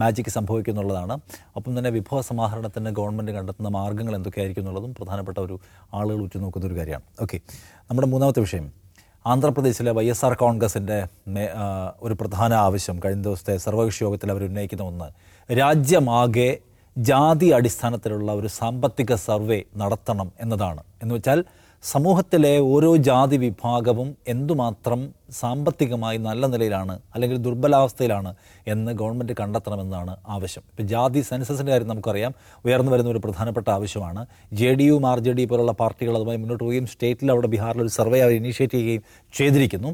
മാജിക് 0.00 0.30
സംഭവിക്കും 0.36 0.72
എന്നുള്ളതാണ് 0.72 1.14
ഒപ്പം 1.56 1.70
തന്നെ 1.78 1.92
വിഭവ 1.98 2.20
സമാഹരണത്തിന് 2.30 2.92
ഗവൺമെന്റ് 2.98 3.32
കണ്ടെത്തുന്ന 3.36 3.70
മാർഗങ്ങൾ 3.78 4.16
എന്തൊക്കെയായിരിക്കും 4.18 4.62
എന്നുള്ളതും 4.64 4.92
പ്രധാനപ്പെട്ട 4.98 5.38
ഒരു 5.46 5.56
ആളുകൾ 5.94 6.20
ഉറ്റുനോക്കുന്ന 6.26 6.68
ഒരു 6.70 6.78
കാര്യമാണ്. 6.80 7.06
ഓക്കെ 7.22 7.40
നമ്മുടെ 7.88 8.08
മൂന്നാമത്തെ 8.14 8.42
വിഷയം. 8.46 8.66
ആന്ധ്രാപ്രദേശിലെ 9.32 9.90
വൈ 10.00 10.06
എസ് 10.12 10.24
ആർ 10.26 10.34
കോൺഗ്രസിന്റെ 10.44 11.00
ഒരു 12.06 12.14
പ്രധാന 12.20 12.52
ആവശ്യം 12.66 12.96
കഴിഞ്ഞ 13.04 13.22
ദിവസത്തെ 13.28 13.56
സർവകക്ഷി 13.66 14.02
യോഗത്തിൽ 14.04 14.30
അവർ 14.34 14.44
ഉന്നയിക്കുന്ന 14.50 14.84
ഒന്ന്. 14.92 15.08
രാജ്യമാകെ 15.62 16.50
ജാതി 16.96 17.48
അടിസ്ഥാനത്തിലുള്ള 17.56 18.30
ഒരു 18.40 18.48
സാമ്പത്തിക 18.60 19.14
സർവേ 19.28 19.60
നടത്തണം 19.82 20.30
എന്നതാണ്. 20.40 20.82
എന്ന് 21.02 21.14
വെച്ചാൽ 21.14 21.44
സമൂഹത്തിലെ 21.82 22.58
ഓരോ 22.58 22.96
ജാതി 22.96 23.36
വിഭാഗവും 23.36 24.16
എന്തുമാത്രം 24.28 25.00
സാമ്പത്തികമായി 25.30 26.18
നല്ല 26.18 26.46
നിലയിലാണ് 26.46 26.98
അല്ലെങ്കിൽ 27.14 27.36
ദുർബലാവസ്ഥയിലാണ് 27.36 28.34
എന്ന് 28.66 28.92
ഗവൺമെന്റ് 28.92 29.32
കണ്ടെത്തണമെന്നാണ് 29.40 30.16
ആവശ്യം. 30.28 30.62
ഇപ്പോൾ 30.70 30.82
ജാതി 30.82 31.20
സെൻസസിന്റെ 31.20 31.72
കാര്യം 31.72 31.88
നമുക്കറിയാം. 31.88 32.34
ഉയർന്നു 32.64 32.92
വരുന്ന 32.92 33.10
ഒരു 33.10 33.18
പ്രധാനപ്പെട്ട 33.18 33.68
ആവശ്യമാണ്. 33.70 34.26
ജെ 34.52 34.74
ഡി 34.74 34.82
യുവും 34.82 35.06
ആർ 35.06 35.18
ജെ 35.18 35.32
ഡി 35.32 35.44
പോലുള്ള 35.44 35.72
പാർട്ടികൾ 35.72 36.16
അതുമായി 36.16 36.38
മുന്നോട്ട് 36.38 36.64
പോവുകയും 36.64 36.86
സ്റ്റേറ്റിൽ 36.86 37.30
അവിടെ 37.30 37.46
ബീഹാറിൽ 37.46 37.80
ഒരു 37.80 37.88
സർവേ 37.88 38.20
അവർ 38.20 38.32
ഇനീഷ്യേറ്റ് 38.32 38.72
ചെയ്യുകയും 38.72 39.02
ചെയ്തിരിക്കുന്നു. 39.34 39.92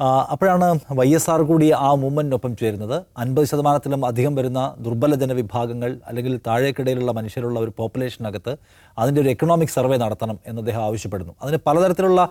അപ്പോഴാണ് 0.00 0.68
വൈ 0.98 1.08
എസ് 1.14 1.28
ആർ 1.30 1.40
കൂടി 1.42 1.66
ആ 1.70 1.90
മൂവ്മെന്റിനൊപ്പം 1.94 2.52
ചേരുന്നത്. 2.60 2.94
അൻപത് 3.22 3.44
ശതമാനത്തിലും 3.50 4.06
അധികം 4.06 4.34
വരുന്ന 4.34 4.60
ദുർബല 4.80 5.14
ജനവിഭാഗങ്ങൾ 5.14 5.90
അല്ലെങ്കിൽ 6.06 6.40
താഴേക്കിടയിലുള്ള 6.46 7.12
മനുഷ്യരുള്ള 7.12 7.58
ഒരു 7.60 7.72
പോപ്പുലേഷനകത്ത് 7.78 8.56
അതിന്റെ 8.98 9.20
ഒരു 9.20 9.28
എക്കണോമിക് 9.28 9.74
സർവേ 9.76 9.96
നടത്തണം 9.96 10.38
എന്ന് 10.46 10.60
അദ്ദേഹം 10.60 10.82
ആവശ്യപ്പെടുന്നു. 10.84 11.34
അതിന് 11.42 11.58
പലതരത്തിലുള്ള 11.66 12.28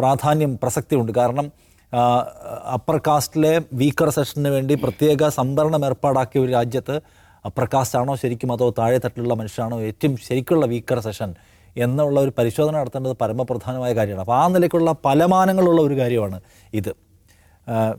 പ്രാധാന്യം 0.00 0.58
പ്രസക്തിയുണ്ട്. 0.62 1.12
കാരണം 1.12 1.52
അപ്പർ 2.76 2.96
കാസ്റ്റിലെ 3.06 3.60
വീക്കർ 3.72 4.08
സെഷന് 4.10 4.48
വേണ്ടി 4.48 4.74
പ്രത്യേക 4.74 5.28
സംവരണം 5.28 5.86
ഏർപ്പാടാക്കിയ 5.86 6.40
ഒരു 6.40 6.52
രാജ്യത്ത് 6.52 6.96
അപ്പർ 7.46 7.64
കാസ്റ്റ് 7.74 7.98
ആണോ 7.98 8.14
ശരിക്കും 8.16 8.52
അതോ 8.52 8.66
താഴെ 8.78 8.98
തട്ടിലുള്ള 9.04 9.34
മനുഷ്യരാണോ 9.34 9.76
ഏറ്റവും 9.80 10.16
ശരിക്കുള്ള 10.16 10.66
വീക്കർ 10.66 11.00
സെഷൻ 11.00 11.30
എന്നുള്ള 11.76 12.20
ഒരു 12.20 12.32
പരിശോധന 12.38 12.78
നടത്തേണ്ടത് 12.78 13.12
പരമപ്രധാനമായ 13.12 13.94
കാര്യമാണ്. 13.94 14.20
അപ്പോൾ 14.20 14.36
ആ 14.36 14.48
നിലയ്ക്കുള്ള 14.48 14.94
പലമാനങ്ങളുള്ള 15.04 15.80
ഒരു 15.80 15.98
കാര്യമാണ് 15.98 16.40
ഇത്. 16.74 16.92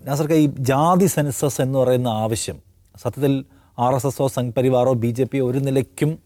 നാസർക്ക് 0.06 0.34
ഈ 0.34 0.46
ജാതി 0.60 1.06
സെൻസസ് 1.06 1.62
എന്ന് 1.62 1.80
പറയുന്ന 1.80 2.08
ആവശ്യം 2.08 2.58
സത്യത്തിൽ 3.02 3.46
ആർ 3.80 3.96
എസ് 3.96 4.08
എസോ 4.08 4.28
സംഘ് 4.28 4.54
പരിവാറോ 4.54 4.94
ബി 4.94 5.08
ജെ 5.08 5.24
പി 5.24 5.38
ഒരു 5.38 5.60
നിലയ്ക്കും 5.60 6.20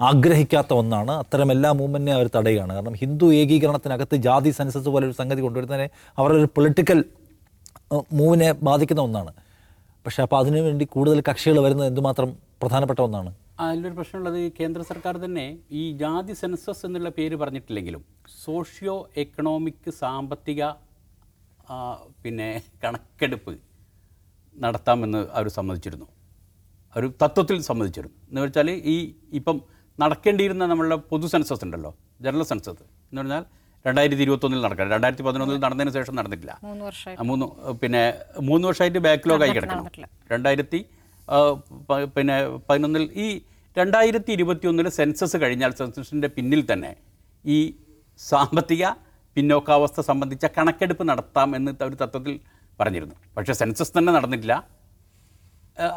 ആഗ്രഹിക്കാത്ത 0.00 0.72
ഒന്നാണ്. 0.72 1.10
അത്തരം 1.10 1.52
എല്ലാ 1.52 1.72
മൂവ്മെന്റിനെ 1.72 2.12
അവർ 2.12 2.30
തടയുകയാണ്. 2.36 2.72
കാരണം 2.72 2.94
ഹിന്ദു 2.94 3.32
ഏകീകരണത്തിനകത്ത് 3.32 4.16
ജാതി 4.16 4.50
സെൻസസ് 4.50 4.88
പോലെ 4.88 5.06
ഒരു 5.06 5.12
സംഗതി 5.12 5.40
കൊണ്ടുവരുന്നതിനെ 5.40 5.88
അവരുടെ 6.18 6.38
ഒരു 6.38 6.48
പൊളിറ്റിക്കൽ 6.56 7.04
മൂവിനെ 8.12 8.52
ബാധിക്കുന്ന 8.52 9.02
ഒന്നാണ്. 9.02 9.32
പക്ഷേ 10.06 10.22
അപ്പോൾ 10.22 10.38
അതിനുവേണ്ടി 10.38 10.84
കൂടുതൽ 10.84 11.22
കക്ഷികൾ 11.30 11.60
വരുന്നത് 11.60 11.86
എന്തുമാത്രം 11.86 12.36
പ്രധാനപ്പെട്ട 12.62 13.00
ഒന്നാണ്? 13.00 13.34
അതിലൊരു 13.58 13.94
പ്രശ്നമുള്ളത് 13.98 14.38
കേന്ദ്ര 14.58 14.82
സർക്കാർ 14.90 15.14
തന്നെ 15.24 15.44
ഈ 15.80 15.82
ജാതി 16.02 16.34
സെൻസസ് 16.40 16.82
എന്നുള്ള 16.86 17.10
പേര് 17.18 17.36
പറഞ്ഞിട്ടില്ലെങ്കിലും 17.42 18.02
സോഷ്യോ 18.44 18.96
എക്കണോമിക് 19.22 19.90
സാമ്പത്തിക 20.00 20.62
പിന്നെ 22.22 22.48
കണക്കെടുപ്പ് 22.84 23.52
നടത്താമെന്ന് 24.56 25.20
അവർ 25.36 25.48
സമ്മതിച്ചിരുന്നു. 25.58 26.06
ഒരു 26.96 27.06
തത്വത്തിൽ 27.22 27.58
സമ്മതിച്ചിരുന്നു. 27.68 28.16
എന്ന് 28.28 28.40
വെച്ചാൽ 28.40 28.70
ഈ 28.94 28.96
ഇപ്പം 29.38 29.58
നടക്കേണ്ടിയിരുന്ന 29.98 30.64
നമ്മളുടെ 30.72 30.96
പൊതു 31.12 31.26
സെൻസസ് 31.26 31.64
ഉണ്ടല്ലോ 31.66 31.90
ജനറൽ 32.24 32.44
സെൻസസ്. 32.52 32.84
എന്ന് 33.10 33.20
പറഞ്ഞാൽ 33.20 33.44
രണ്ടായിരത്തി 33.86 34.22
ഇരുപത്തൊന്നിൽ 34.22 34.60
നടക്കണം 34.64 34.90
രണ്ടായിരത്തി 34.94 35.24
പതിനൊന്നിൽ 35.28 35.58
നടന്നതിന് 35.64 35.92
ശേഷം 35.98 36.16
നടന്നിട്ടില്ല. 36.18 36.52
മൂന്ന് 37.30 37.46
പിന്നെ 37.82 38.02
മൂന്ന് 38.50 38.64
വർഷമായിട്ട് 38.68 39.00
ബാക്ക്ലോഗായി 39.06 39.54
കിടക്കണം 39.58 39.86
രണ്ടായിരത്തി 40.32 40.80
പിന്നെ 42.16 42.36
പതിനൊന്നിൽ 42.68 43.04
ഈ 43.24 43.26
രണ്ടായിരത്തി 43.76 44.30
ഇരുപത്തിയൊന്നിൽ 44.36 44.88
സെൻസസ് 44.98 45.36
കഴിഞ്ഞാൽ 45.42 45.72
സെൻസസിന്റെ 45.80 46.28
പിന്നിൽ 46.36 46.62
തന്നെ 46.70 46.90
ഈ 47.44 47.58
സാമ്പത്തിക 48.20 48.86
പിന്നോക്കാവസ്ഥ 49.36 50.00
സംബന്ധിച്ച 50.08 50.46
കണക്കെടുപ്പ് 50.56 51.04
നടത്താം 51.10 51.50
എന്ന് 51.58 51.70
ഒരു 51.88 51.96
തത്വത്തിൽ 52.02 52.34
പറഞ്ഞിരുന്നു. 52.80 53.16
പക്ഷേ 53.36 53.54
സെൻസസ് 53.60 53.92
തന്നെ 53.96 54.10
നടന്നിട്ടില്ല. 54.16 54.54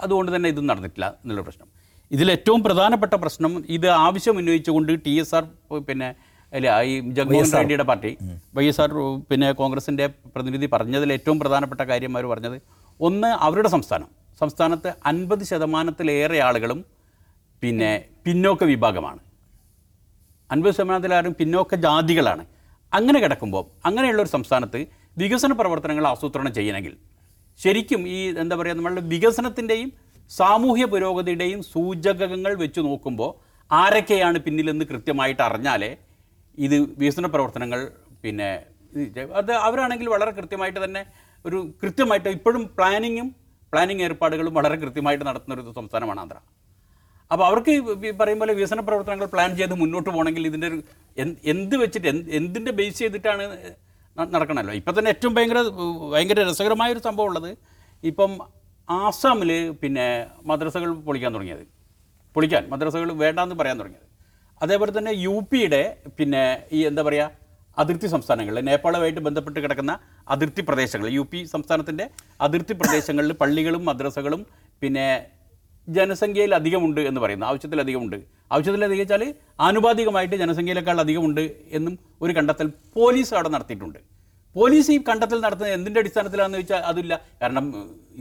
അതുകൊണ്ട് 0.05 0.29
തന്നെ 0.35 0.47
ഇതും 0.53 0.65
നടന്നിട്ടില്ല 0.71 1.07
എന്നുള്ള 1.23 1.41
പ്രശ്നം. 1.47 1.67
ഇതിൽ 2.15 2.27
ഏറ്റവും 2.35 2.61
പ്രധാനപ്പെട്ട 2.67 3.15
പ്രശ്നം 3.23 3.51
ഇത് 3.75 3.87
ആവശ്യം 4.05 4.35
ഉന്നയിച്ചുകൊണ്ട് 4.41 4.91
ടി 5.05 5.13
എസ് 5.21 5.33
ആർ 5.37 5.45
പിന്നെ 5.89 6.09
അല്ല 6.53 6.73
ഈ 6.89 6.93
ജഗ്മോഹൻ 7.17 7.49
റെഡ്ഡിയുടെ 7.57 7.85
പാർട്ടി 7.89 8.11
വൈ 8.57 8.65
എസ് 8.71 8.81
ആർ 8.83 8.91
പിന്നെ 9.29 9.47
കോൺഗ്രസിന്റെ 9.61 10.05
പ്രതിനിധി 10.35 10.67
പറഞ്ഞതിൽ 10.75 11.09
ഏറ്റവും 11.17 11.39
പ്രധാനപ്പെട്ട 11.43 11.81
കാര്യം 11.91 12.13
അവർ 12.17 12.27
പറഞ്ഞത് 12.33 12.57
ഒന്ന് 12.99 13.31
അവരുടെ 13.47 13.69
സംസ്ഥാനം. 13.75 14.09
സംസ്ഥാനത്ത് 14.41 14.89
അൻപത് 15.11 15.43
ശതമാനത്തിലേറെ 15.51 16.39
ആളുകളും 16.47 16.79
പിന്നെ 17.63 17.91
പിന്നോക്ക 18.25 18.63
വിഭാഗമാണ്. 18.71 19.21
അൻപത് 20.49 20.73
ശതമാനത്തിലാരും 20.77 21.33
പിന്നോക്ക 21.39 21.75
ജാതികളാണ്. 21.85 22.43
അങ്ങനെ 22.93 23.19
കിടക്കുമ്പോൾ 23.23 23.63
അങ്ങനെയുള്ളൊരു 23.87 24.31
സംസ്ഥാനത്ത് 24.35 24.79
വികസന 25.21 25.51
പ്രവർത്തനങ്ങൾ 25.59 26.05
ആസൂത്രണം 26.13 26.51
ചെയ്യണമെങ്കിൽ 26.57 26.93
ശരിക്കും 27.59 28.01
ഈ 28.15 28.17
എന്താ 28.43 28.55
പറയുക 28.55 28.77
നമ്മളുടെ 28.79 29.03
വികസനത്തിന്റെയും 29.13 29.89
സാമൂഹ്യ 30.31 30.85
പുരോഗതിയുടെയും 30.85 31.59
സൂചകങ്ങൾ 31.73 32.53
വെച്ച് 32.63 32.81
നോക്കുമ്പോൾ 32.81 33.31
ആരൊക്കെയാണ് 33.71 34.37
പിന്നിലെന്ന് 34.39 34.85
കൃത്യമായിട്ട് 34.85 35.41
അറിഞ്ഞാലേ 35.41 35.91
ഇത് 36.57 36.75
വികസന 37.01 37.25
പ്രവർത്തനങ്ങൾ 37.25 37.79
പിന്നെ 38.23 38.49
അത് 39.41 39.51
അവരാണെങ്കിൽ 39.67 40.07
വളരെ 40.09 40.31
കൃത്യമായിട്ട് 40.31 40.79
തന്നെ 40.83 41.01
ഒരു 41.45 41.57
കൃത്യമായിട്ട് 41.81 42.29
ഇപ്പോഴും 42.29 42.63
പ്ലാനിങ്ങും 42.77 43.27
പ്ലാനിങ് 43.75 44.03
ഏർപ്പാടുകളും 44.09 44.53
വളരെ 44.59 44.77
കൃത്യമായിട്ട് 44.83 45.25
നടത്തുന്ന 45.29 45.55
ഒരു 45.57 45.73
സംസ്ഥാനമാണ് 45.79 46.21
ആന്ധ്ര. 46.23 46.37
അപ്പോൾ 47.31 47.45
അവർക്ക് 47.49 47.71
ഈ 48.07 48.11
പറയും 48.19 48.39
പോലെ 48.41 48.53
വികസന 48.57 48.81
പ്രവർത്തനങ്ങൾ 48.87 49.27
പ്ലാൻ 49.33 49.51
ചെയ്ത് 49.59 49.73
മുന്നോട്ട് 49.81 50.09
പോകണമെങ്കിൽ 50.09 50.43
ഇതിന്റെ 50.49 50.67
ഒരു 50.71 50.77
എന്ത് 51.53 51.75
വെച്ചിട്ട് 51.83 52.07
എന്ത് 52.11 52.27
എന്തിന്റെ 52.39 52.71
ബേസ് 52.79 52.99
ചെയ്തിട്ടാണ് 53.03 53.45
നടക്കണമല്ലോ 54.35 54.73
ഇപ്പം 54.79 54.93
തന്നെ 54.97 55.09
ഏറ്റവും 55.13 55.33
ഭയങ്കര 55.37 55.61
ഭയങ്കര 56.13 56.43
രസകരമായ 56.49 56.95
ഒരു 56.95 57.01
സംഭവം 57.07 57.29
ഉള്ളത് 57.29 57.49
ഇപ്പം 58.03 58.31
ആസാമിൽ 58.89 59.51
പിന്നെ 59.81 60.05
മദ്രസകൾ 60.49 60.89
പൊളിക്കാൻ 61.07 61.31
തുടങ്ങിയത്. 61.35 61.63
പൊളിക്കാൻ 62.35 62.63
മദ്രസകൾ 62.73 63.09
വേണ്ടാന്ന് 63.23 63.55
പറയാൻ 63.61 63.77
തുടങ്ങിയത്. 63.81 64.07
അതേപോലെ 64.61 64.91
തന്നെ 64.97 65.13
യു 65.25 65.35
പിയുടെ 65.51 65.81
പിന്നെ 66.19 66.43
ഈ 66.77 66.81
എന്താ 66.89 67.03
പറയുക 67.07 67.31
അതിർത്തി 67.77 68.07
സംസ്ഥാനങ്ങളിൽ 68.13 68.63
നേപ്പാളുമായിട്ട് 68.69 69.21
ബന്ധപ്പെട്ട് 69.27 69.59
കിടക്കുന്ന 69.63 69.93
അതിർത്തി 70.33 70.61
പ്രദേശങ്ങൾ 70.69 71.07
യു 71.17 71.23
പി 71.31 71.39
സംസ്ഥാനത്തിന്റെ 71.53 72.05
അതിർത്തി 72.47 72.73
പ്രദേശങ്ങളിൽ 72.81 73.33
പള്ളികളും 73.41 73.83
മദ്രസകളും 73.89 74.41
പിന്നെ 74.81 75.07
ജനസംഖ്യയിൽ 75.87 76.51
അധികമുണ്ട് 76.59 77.01
എന്ന് 77.09 77.19
പറയുന്നു. 77.23 77.45
ആവശ്യത്തിലധികമുണ്ട് 77.45 78.17
ആവശ്യത്തിലധികം 78.53 79.01
വെച്ചാൽ 79.03 79.23
ആനുപാതികമായിട്ട് 79.67 80.35
ജനസംഖ്യയിലേക്കാൾ 80.43 80.99
അധികമുണ്ട് 81.05 81.43
എന്നും 81.77 81.93
ഒരു 82.21 82.33
കണ്ടെത്തൽ 82.37 82.67
പോലീസ് 82.97 83.33
അവിടെ 83.35 83.49
നടത്തിയിട്ടുണ്ട്. 83.55 83.99
പോലീസ് 84.55 84.91
ഈ 84.95 84.97
കണ്ടെത്തൽ 85.09 85.39
നടത്തുന്നത് 85.45 85.73
എന്തിന്റെ 85.77 85.99
അടിസ്ഥാനത്തിലാണെന്ന് 86.01 86.59
വെച്ചാൽ 86.61 86.81
അതില്ല. 86.91 87.13
കാരണം 87.41 87.65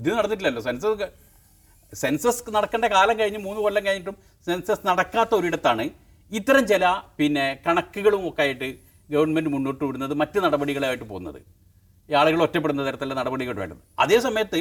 ഇത് 0.01 0.09
നടന്നിട്ടില്ലല്ലോ. 0.19 0.63
സെൻസസ് 0.69 1.09
സെൻസസ് 1.93 2.55
നടക്കേണ്ട 2.57 2.87
കാലം 2.97 3.17
കഴിഞ്ഞ് 3.19 3.41
മൂന്ന് 3.47 3.61
കൊല്ലം 3.65 3.83
കഴിഞ്ഞിട്ടും 3.87 4.17
സെൻസസ് 4.47 4.87
നടക്കാത്ത 4.87 5.33
ഒരിടത്താണ് 5.41 5.85
ഇത്തരം 6.33 6.65
ചില 6.73 6.85
പിന്നെ 7.19 7.45
കണക്കുകളും 7.67 8.23
ഒക്കെ 8.29 8.43
ആയിട്ട് 8.45 8.69
ഗവൺമെന്റ് 9.11 9.51
മുന്നോട്ട് 9.55 9.83
വിടുന്നത് 9.89 10.15
മറ്റ് 10.23 10.39
നടപടികളായിട്ട് 10.45 11.05
പോകുന്നത്. 11.13 11.41
ഈ 12.11 12.15
ആളുകൾ 12.21 12.41
ഒറ്റപ്പെടുന്ന 12.47 12.83
തരത്തിലുള്ള 12.89 13.17
നടപടികൾ 13.21 13.55
വേണ്ടത് 13.63 13.83
അതേസമയത്ത് 14.05 14.61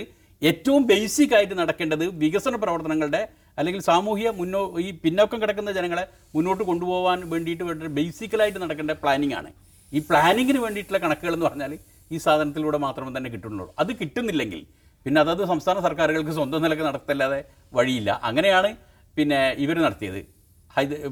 ഏറ്റവും 0.50 0.82
ബേസിക് 0.92 1.34
ആയിട്ട് 1.38 1.56
നടക്കേണ്ടത് 1.62 2.06
വികസന 2.22 2.56
പ്രവർത്തനങ്ങളുടെ 2.64 3.22
അല്ലെങ്കിൽ 3.60 3.82
സാമൂഹിക 3.90 4.30
മുന്നോ 4.40 4.62
ഈ 4.86 4.90
പിന്നോക്കം 5.04 5.40
കിടക്കുന്ന 5.42 5.72
ജനങ്ങളെ 5.78 6.06
മുന്നോട്ട് 6.36 6.64
കൊണ്ടുപോകാൻ 6.70 7.20
വേണ്ടിയിട്ട് 7.34 7.64
വേണ്ട 7.70 7.90
ബേസിക്കലായിട്ട് 8.00 8.60
നടക്കേണ്ട 8.64 8.94
പ്ലാനിംഗ് 9.04 9.36
ആണ്. 9.40 9.50
ഈ 9.92 10.00
പ്ലാനിങ്ങിന് 10.10 10.62
വേണ്ടിയിട്ടുള്ള 10.66 11.00
കണക്കുകൾ 11.06 11.34
എന്ന് 11.38 11.48
പറഞ്ഞാൽ 11.50 11.74
ഈ 12.12 12.20
സാധനത്തിലൂടെ 12.26 12.78
മാത്രമേ 12.86 13.12
തന്നെ 13.18 13.30
കിട്ടുന്നുള്ളൂ. 13.36 13.72
അത് 13.82 13.92
കിട്ടുന്നില്ലെങ്കിൽ 14.02 14.62
പിന്നെ 15.06 15.20
അതത് 15.24 15.44
സംസ്ഥാന 15.52 15.78
സർക്കാരുകൾക്ക് 15.86 16.34
സ്വന്തം 16.40 16.62
നിലയ്ക്ക് 16.66 16.86
നടത്തല്ലാതെ 16.90 17.40
വഴിയില്ല. 17.78 18.12
അങ്ങനെയാണ് 18.30 18.70
പിന്നെ 19.18 19.40
ഇവർ 19.66 19.78
നടത്തിയത്. 19.86 20.22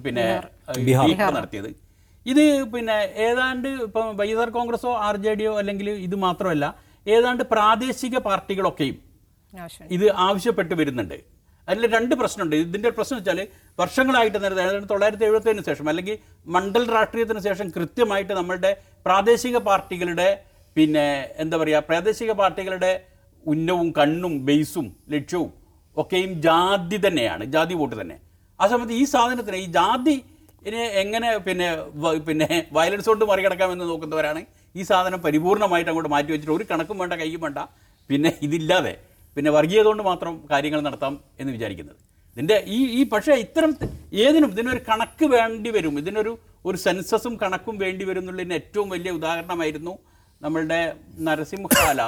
പിന്നെ 0.06 0.26
ബീഹാർ 0.88 1.32
നടത്തിയത്. 1.40 1.72
ഇത് 2.26 2.44
പിന്നെ 2.74 2.98
ഏതാണ്ട് 3.28 3.68
ഇപ്പം 3.88 4.08
വൈ 4.20 4.28
എസ് 4.34 4.42
ആർ 4.44 4.50
കോൺഗ്രസോ 4.58 4.92
ആർ 5.08 5.16
ജെ 5.26 5.32
ഡിയോ 5.40 5.54
അല്ലെങ്കിൽ 5.62 5.88
ഇത് 6.08 6.16
മാത്രമല്ല 6.26 6.66
ഏതാണ്ട് 7.06 7.44
പ്രാദേശിക 7.54 8.18
പാർട്ടികളൊക്കെയും 8.28 8.98
ഇത് 9.96 10.06
ആവശ്യപ്പെട്ട് 10.26 10.74
വരുന്നുണ്ട്. 10.80 11.18
അതിൽ 11.68 11.84
രണ്ട് 11.96 12.14
പ്രശ്നമുണ്ട്. 12.20 12.56
ഇതിന്റെ 12.66 12.90
പ്രശ്നം 12.98 13.18
വെച്ചാൽ 13.20 13.40
വർഷങ്ങളായിട്ട് 13.80 14.38
നേരത്തെ 14.44 14.64
അതായത് 14.66 14.88
തൊള്ളായിരത്തി 14.92 15.26
എഴുപത്തേഴിന് 15.28 15.64
ശേഷം 15.70 15.88
അല്ലെങ്കിൽ 15.92 16.16
മണ്ഡൽ 16.56 16.84
രാഷ്ട്രീയത്തിന് 16.96 17.42
ശേഷം 17.48 17.68
കൃത്യമായിട്ട് 17.78 18.34
നമ്മളുടെ 18.40 18.72
പ്രാദേശിക 19.08 19.58
പാർട്ടികളുടെ 19.68 20.30
പിന്നെ 20.76 21.06
എന്താ 21.44 21.56
പറയുക 21.62 21.82
പ്രാദേശിക 21.90 22.32
പാർട്ടികളുടെ 22.42 22.92
ഉന്നവും 23.46 23.88
കണ്ണും 24.00 24.34
ബേസും 24.48 24.88
ലക്ഷ്യവും 25.16 25.52
ഒക്കെയും 25.98 26.34
ജാതി 26.42 26.98
തന്നെയാണ് 27.06 27.44
ജാതി 27.56 27.74
വോട്ട് 27.80 27.96
തന്നെ. 28.02 28.18
ആ 28.60 28.68
സമയത്ത് 28.72 28.96
ഈ 29.02 29.06
സാധനത്തിന് 29.14 29.58
ഈ 29.66 29.68
ജാതി 29.78 30.16
ഇനി 30.68 30.80
എങ്ങനെ 31.02 31.30
പിന്നെ 31.48 31.68
പിന്നെ 32.28 32.48
വയലൻസ് 32.78 33.08
കൊണ്ട് 33.12 33.24
മറികടക്കാമെന്ന് 33.32 33.86
നോക്കുന്നവരാണ് 33.92 34.42
ഈ 34.76 34.84
സാധനം 34.90 35.20
പരിപൂർണമായിട്ട് 35.26 35.90
അങ്ങോട്ട് 35.92 36.12
മാറ്റി 36.16 36.32
വെച്ചിട്ട് 36.34 36.54
ഒരു 36.58 36.66
കണക്കും 36.72 36.98
വേണ്ട 37.02 37.14
കൈയും 37.22 37.42
വേണ്ട. 37.46 37.60
പിന്നെ 38.10 38.30
ഇതില്ലാതെ 38.46 38.94
പിന്നെ 39.38 39.50
വർഗീയത 39.58 39.86
കൊണ്ട് 39.92 40.04
മാത്രം 40.12 40.34
കാര്യങ്ങൾ 40.52 40.80
നടത്താം 40.88 41.14
എന്ന് 41.42 41.52
വിചാരിക്കുന്നത്. 41.56 41.98
ഇതിന്റെ 42.38 42.58
ഈ 42.76 42.80
ഈ 43.00 43.02
പക്ഷേ 43.14 43.34
ഇത്തരം 43.46 43.72
ഏതിനും 44.26 44.50
ഇതിനൊരു 44.56 44.82
കണക്ക് 44.90 45.26
വേണ്ടി 45.36 45.70
വരും. 45.78 45.96
ഇതിനൊരു 46.02 46.32
ഒരു 46.70 46.78
സെൻസസും 46.86 47.34
കണക്കും 47.44 47.76
വേണ്ടി 47.84 48.04
വരും 48.10 48.22
എന്നുള്ളതിന് 48.24 48.56
ഏറ്റവും 48.62 48.88
വലിയ 48.94 49.12
ഉദാഹരണമായിരുന്നു 49.20 49.94
നമ്മളുടെ 50.42 50.80
നരസിംഹാല 51.28 52.02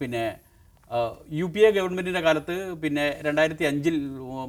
പിന്നെ 0.00 0.24
യു 1.38 1.46
പി 1.54 1.60
എ 1.68 1.70
ഗവൺമെന്റിന്റെ 1.76 2.20
കാലത്ത് 2.26 2.54
പിന്നെ 2.82 3.04
രണ്ടായിരത്തി 3.26 3.64
അഞ്ചിൽ 3.70 3.96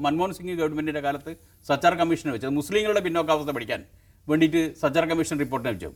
മൻമോഹൻ 0.06 0.34
സിംഗ് 0.38 0.56
ഗവൺമെന്റിന്റെ 0.60 1.02
കാലത്ത് 1.06 1.32
സച്ചാർ 1.70 1.94
കമ്മീഷൻ 2.02 2.28
വെച്ചത് 2.34 2.54
മുസ്ലിങ്ങളുടെ 2.60 3.02
പിന്നോക്കാവസ്ഥ 3.06 3.54
പഠിക്കാൻ 3.58 3.82
വേണ്ടിയിട്ട് 4.28 4.62
സച്ചാർ 4.82 5.06
കമ്മീഷൻ 5.12 5.36
റിപ്പോർട്ടിനെ 5.44 5.72
വെച്ചു. 5.74 5.90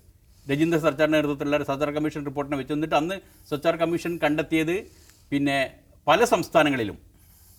രജീന്ദ്ര 0.48 0.78
സർച്ചാറിന്റെ 0.86 1.18
നേതൃത്വത്തിലുള്ള 1.18 1.58
സച്ചാർ 1.70 1.90
കമ്മീഷൻ 1.98 2.22
റിപ്പോർട്ടിനെ 2.30 2.58
വെച്ചു. 2.60 2.74
എന്നിട്ട് 2.78 2.98
അന്ന് 3.02 3.16
സച്ചാർ 3.52 3.76
കമ്മീഷൻ 3.82 4.12
കണ്ടെത്തിയത് 4.24 4.76
പിന്നെ 5.32 5.58
പല 6.08 6.24
സംസ്ഥാനങ്ങളിലും. 6.34 6.98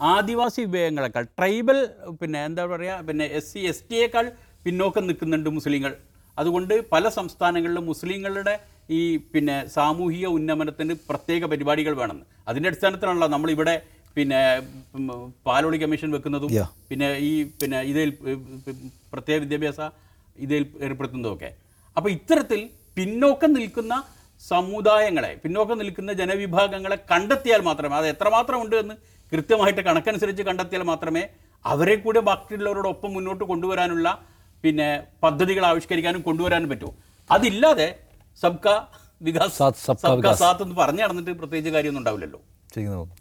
ആദിവാസി 0.01 0.61
വിഭാഗങ്ങളെക്കാൾ 0.67 1.25
ട്രൈബൽ 1.39 1.79
പിന്നെ 2.21 2.41
എന്താ 2.49 2.65
പറയുക 2.73 3.07
പിന്നെ 3.09 3.27
എസ് 3.39 3.51
സി 3.53 3.61
എസ് 3.73 3.85
ടിയേക്കാൾ 3.91 4.27
പിന്നോക്കം 4.67 5.05
നിൽക്കുന്നുണ്ട് 5.11 5.51
മുസ്ലിങ്ങൾ. 5.59 5.93
അതുകൊണ്ട് 6.39 6.75
പല 6.95 7.05
സംസ്ഥാനങ്ങളിലും 7.19 7.85
മുസ്ലിങ്ങളുടെ 7.93 8.55
ഈ 8.93 9.01
പിന്നെ 9.33 9.57
സാമൂഹിക 9.75 10.27
ഉന്നമനത്തിന് 10.37 10.95
പ്രത്യേക 11.09 11.45
പരിപാടികൾ 11.47 11.95
വേണമെന്ന് 11.95 12.27
അതിന്റെ 12.49 12.69
അടിസ്ഥാനത്തിലാണല്ലോ 12.69 13.29
നമ്മളിവിടെ 13.29 13.75
പിന്നെ 14.17 14.41
പാലോളി 15.47 15.79
കമ്മീഷൻ 15.83 16.11
വെക്കുന്നതും 16.13 16.51
പിന്നെ 16.89 17.09
ഈ 17.29 17.31
പിന്നെ 17.61 17.79
ഇതിൽ 17.83 18.11
പ്രത്യേക 19.13 19.39
വിദ്യാഭ്യാസ 19.41 19.81
ഇതിൽ 20.39 20.65
ഏർപ്പെടുത്തുന്നതൊക്കെ 20.81 21.51
അപ്പോൾ 21.97 22.11
ഇത്തരത്തിൽ 22.11 22.61
പിന്നോക്കം 22.97 23.51
നിൽക്കുന്ന 23.53 23.95
സമുദായങ്ങളെ 24.43 25.33
പിന്നോക്കം 25.43 25.77
നിൽക്കുന്ന 25.79 26.13
ജനവിഭാഗങ്ങളെ 26.13 26.97
കണ്ടെത്തിയാൽ 27.11 27.61
മാത്രമേ 27.61 27.97
അത് 27.97 28.07
എത്രമാത്രം 28.07 28.61
ഉണ്ട് 28.63 28.77
എന്ന് 28.77 28.95
കൃത്യമായിട്ട് 29.33 29.83
കണക്കനുസരിച്ച് 29.83 30.43
കണ്ടെത്തിയാൽ 30.43 30.83
മാത്രമേ 30.83 31.23
അവരെ 31.65 31.95
കൂടെ 31.97 32.21
ബാക്കിയുള്ളവരോടൊപ്പം 32.21 33.11
മുന്നോട്ട് 33.13 33.45
കൊണ്ടുവരാനുള്ള 33.45 34.09
പിന്നെ 34.65 34.89
പദ്ധതികൾ 35.23 35.65
ആവിഷ്കരിക്കാനും 35.67 36.23
കൊണ്ടുവരാനും 36.23 36.69
പറ്റൂ. 36.69 36.89
അതില്ലാതെ 37.31 37.87
സബ്കാ 38.41 38.87
വികാസ്. 39.23 39.59
സബ്കാ. 40.03 40.33
സാത്ത് 40.35 40.63
എന്ന് 40.63 40.77
പറഞ്ഞു 40.77 41.03
നടന്നിട്ട് 41.03 41.31
പ്രത്യേകിച്ച് 41.31 41.71
കാര്യമൊന്നും 41.71 42.01
ഉണ്ടാവില്ലല്ലോ. 42.01 42.41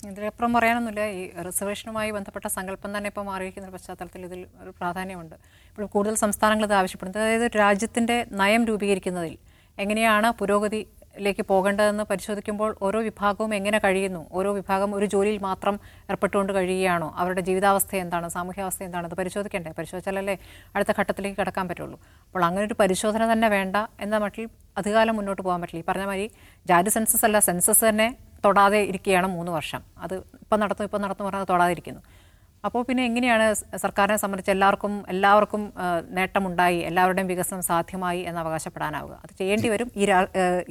ഇതിലപ്പുറം 0.08 0.54
പറയാനൊന്നുമില്ല. 0.54 1.06
ഈ 1.06 1.32
റിസർവേഷനുമായി 1.48 2.12
ബന്ധപ്പെട്ട 2.12 2.48
സങ്കല്പം 2.48 2.98
തന്നെ 2.98 3.08
ഇപ്പോൾ 3.08 3.22
മാറിയിരിക്കുന്ന 3.22 3.68
ഒരു 3.68 3.74
പശ്ചാത്തലത്തിൽ 3.74 4.26
ഇതിൽ 4.26 4.48
ഒരു 4.64 4.70
പ്രാധാന്യമുണ്ട്. 4.70 5.36
ഇപ്പോൾ 5.70 5.86
കൂടുതൽ 5.86 6.16
സംസ്ഥാനങ്ങൾ 6.16 6.66
ഇത് 6.66 6.74
ആവശ്യപ്പെടുന്നത്. 6.74 7.24
അതായത് 7.24 7.52
രാജ്യത്തിന്റെ 7.58 8.26
നയം 8.32 8.66
രൂപീകരിക്കുന്നതിൽ 8.66 9.38
എങ്ങനെയാണ് 9.80 10.32
പുരോഗതിയിലേക്ക് 11.12 11.44
പോകേണ്ടതെന്ന് 11.52 12.04
പരിശോധിക്കുമ്പോൾ 12.12 12.72
ഓരോ 12.86 13.00
വിഭാഗവും 13.08 13.52
എങ്ങനെ 13.58 13.80
കഴിയുന്നു? 13.86 14.22
ഓരോ 14.38 14.50
വിഭാഗം 14.60 14.90
ഒരു 14.98 15.06
ജോലിയിൽ 15.14 15.38
മാത്രം 15.50 15.76
ഏർപ്പെട്ടുകൊണ്ട് 16.12 16.52
കഴിയുകയാണോ? 16.58 17.08
അവരുടെ 17.22 17.42
ജീവിതാവസ്ഥ 17.48 17.92
എന്താണ്? 18.04 18.28
സാമൂഹ്യാവസ്ഥ 18.36 18.82
എന്താണ്? 18.88 19.06
അത് 19.10 19.16
പരിശോധിക്കേണ്ടേ? 19.22 19.72
പരിശോധിച്ചാലല്ലേ 19.80 20.36
അടുത്ത 20.76 20.92
ഘട്ടത്തിലേക്ക് 21.00 21.38
കടക്കാൻ 21.42 21.68
പറ്റുള്ളൂ. 21.70 21.98
അപ്പോൾ 22.28 22.44
അങ്ങനെ 22.48 22.64
ഒരു 22.70 22.78
പരിശോധന 22.82 23.32
തന്നെ 23.34 23.50
വേണ്ട 23.58 23.76
എന്ന 24.06 24.18
മട്ടിൽ 24.24 24.48
അധികാലം 24.78 25.16
മുന്നോട്ട് 25.20 25.42
പോകാൻ 25.42 25.60
പറ്റില്ല. 25.62 25.84
ഈ 25.84 25.86
പറഞ്ഞ 25.90 26.06
മാതിരി 26.12 26.28
ജാതി 26.66 26.92
സെൻസസ് 26.96 27.26
അല്ല 27.30 27.40
സെൻസസ് 27.50 27.84
തന്നെ 27.90 28.08
തൊടാതെ 28.46 28.82
ഇരിക്കുകയാണ് 28.92 29.28
മൂന്ന് 29.38 29.52
വർഷം. 29.58 29.82
അത് 30.06 30.16
ഇപ്പം 30.44 30.60
നടത്തും 30.64 30.86
ഇപ്പം 30.90 31.02
നടത്തും 31.06 31.26
പറഞ്ഞാൽ 31.28 31.48
തൊടാതെ 31.54 31.74
ഇരിക്കുന്നു 31.78 32.02
അപ്പോൾ 32.64 32.82
പിന്നെ 32.88 33.04
എങ്ങനെയാണ് 33.10 33.46
സർക്കാരിനെ 33.84 34.18
സംബന്ധിച്ച് 34.24 34.52
എല്ലാവർക്കും 34.54 34.94
എല്ലാവർക്കും 35.14 35.62
നേട്ടമുണ്ടായി 36.18 36.78
എല്ലാവരുടെയും 36.90 37.30
വികസനം 37.32 37.62
സാധ്യമായി 37.70 38.20
എന്ന് 38.30 38.40
അവകാശപ്പെടാനാവുക. 38.44 39.14
അത് 39.24 39.34
ചെയ്യേണ്ടി 39.40 39.70
വരും. 39.74 39.90
ഈ 40.02 40.04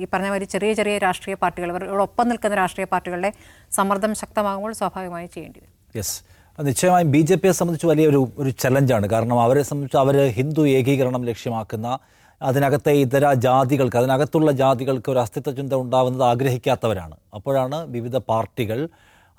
ഈ 0.02 0.06
പറഞ്ഞ 0.12 0.28
മാതിരി 0.32 0.48
ചെറിയ 0.54 0.72
ചെറിയ 0.80 0.98
രാഷ്ട്രീയ 1.06 1.36
പാർട്ടികൾ 1.42 1.70
ഇവരോടൊപ്പം 1.72 2.28
നിൽക്കുന്ന 2.32 2.58
രാഷ്ട്രീയ 2.62 2.88
പാർട്ടികളുടെ 2.92 3.30
സമ്മർദ്ദം 3.78 4.14
ശക്തമാകുമ്പോൾ 4.22 4.74
സ്വാഭാവികമായി 4.80 5.28
ചെയ്യേണ്ടി 5.34 5.60
വരും. 5.62 5.72
യെസ്. 5.98 6.16
നിശ്ചയമായും 6.58 7.10
ബി 7.16 7.20
ജെ 7.28 7.36
പിയെ 7.42 7.52
സംബന്ധിച്ച് 7.58 7.86
വലിയൊരു 7.90 8.20
ഒരു 8.40 8.50
ചലഞ്ചാണ്. 8.62 9.06
കാരണം 9.12 9.36
അവരെ 9.46 9.62
സംബന്ധിച്ച് 9.68 9.98
അവർ 10.04 10.16
ഹിന്ദു 10.38 10.62
ഏകീകരണം 10.78 11.22
ലക്ഷ്യമാക്കുന്ന 11.30 11.98
അതിനകത്തെ 12.40 12.92
ഇതര 13.04 13.26
ജാതികൾക്ക് 13.44 13.96
അതിനകത്തുള്ള 14.00 14.50
ജാതികൾക്ക് 14.60 15.08
ഒരു 15.12 15.20
അസ്തിത്വ 15.22 15.50
ചിന്ത 15.60 15.72
ഉണ്ടാവുന്നത് 15.84 16.24
ആഗ്രഹിക്കാത്തവരാണ്. 16.32 17.16
അപ്പോഴാണ് 17.36 17.78
വിവിധ 17.94 18.16
പാർട്ടികൾ 18.30 18.78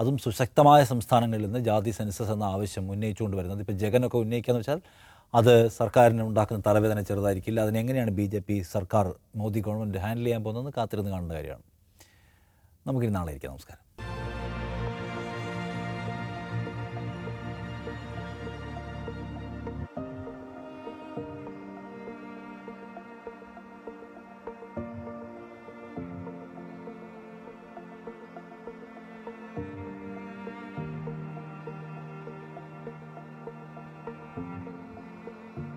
അതും 0.01 0.17
സുശക്തമായ 0.17 0.83
സംസ്ഥാനങ്ങളിൽ 0.83 1.45
നിന്ന് 1.45 1.59
ജാതി 1.59 1.91
സെൻസസ് 1.91 2.31
എന്ന 2.31 2.43
ആവശ്യം 2.43 2.91
ഉന്നയിച്ചുകൊണ്ട് 2.91 3.37
വരുന്നത്. 3.37 3.59
ഇപ്പോൾ 3.59 3.77
ജഗനൊക്കെ 3.83 4.17
ഉന്നയിക്കുക 4.17 4.51
എന്ന് 4.51 4.59
വെച്ചാൽ 4.59 4.79
അത് 5.33 5.53
സർക്കാരിന് 5.67 6.21
ഉണ്ടാക്കുന്ന 6.21 6.63
തലവേദന 6.67 7.01
ചെറുതായിരിക്കില്ല. 7.01 7.59
അതിനെങ്ങനെയാണ് 7.59 8.11
ബി 8.11 8.25
ജെ 8.25 8.39
പി 8.39 8.61
സർക്കാർ 8.71 9.07
മോദി 9.35 9.59
ഗവൺമെന്റ് 9.59 9.97
ഹാൻഡിൽ 9.97 10.23
ചെയ്യാൻ 10.23 10.43
പോകുന്നതെന്ന് 10.43 10.73
കാത്തിരുന്ന് 10.77 11.11
കാണുന്ന 11.11 11.33
കാര്യമാണ്. 11.33 11.65
നമുക്കിനി 12.87 13.11
നാളെ 13.11 13.31
ഇരിക്കാം. 13.31 13.51
നമസ്കാരം. 13.51 13.80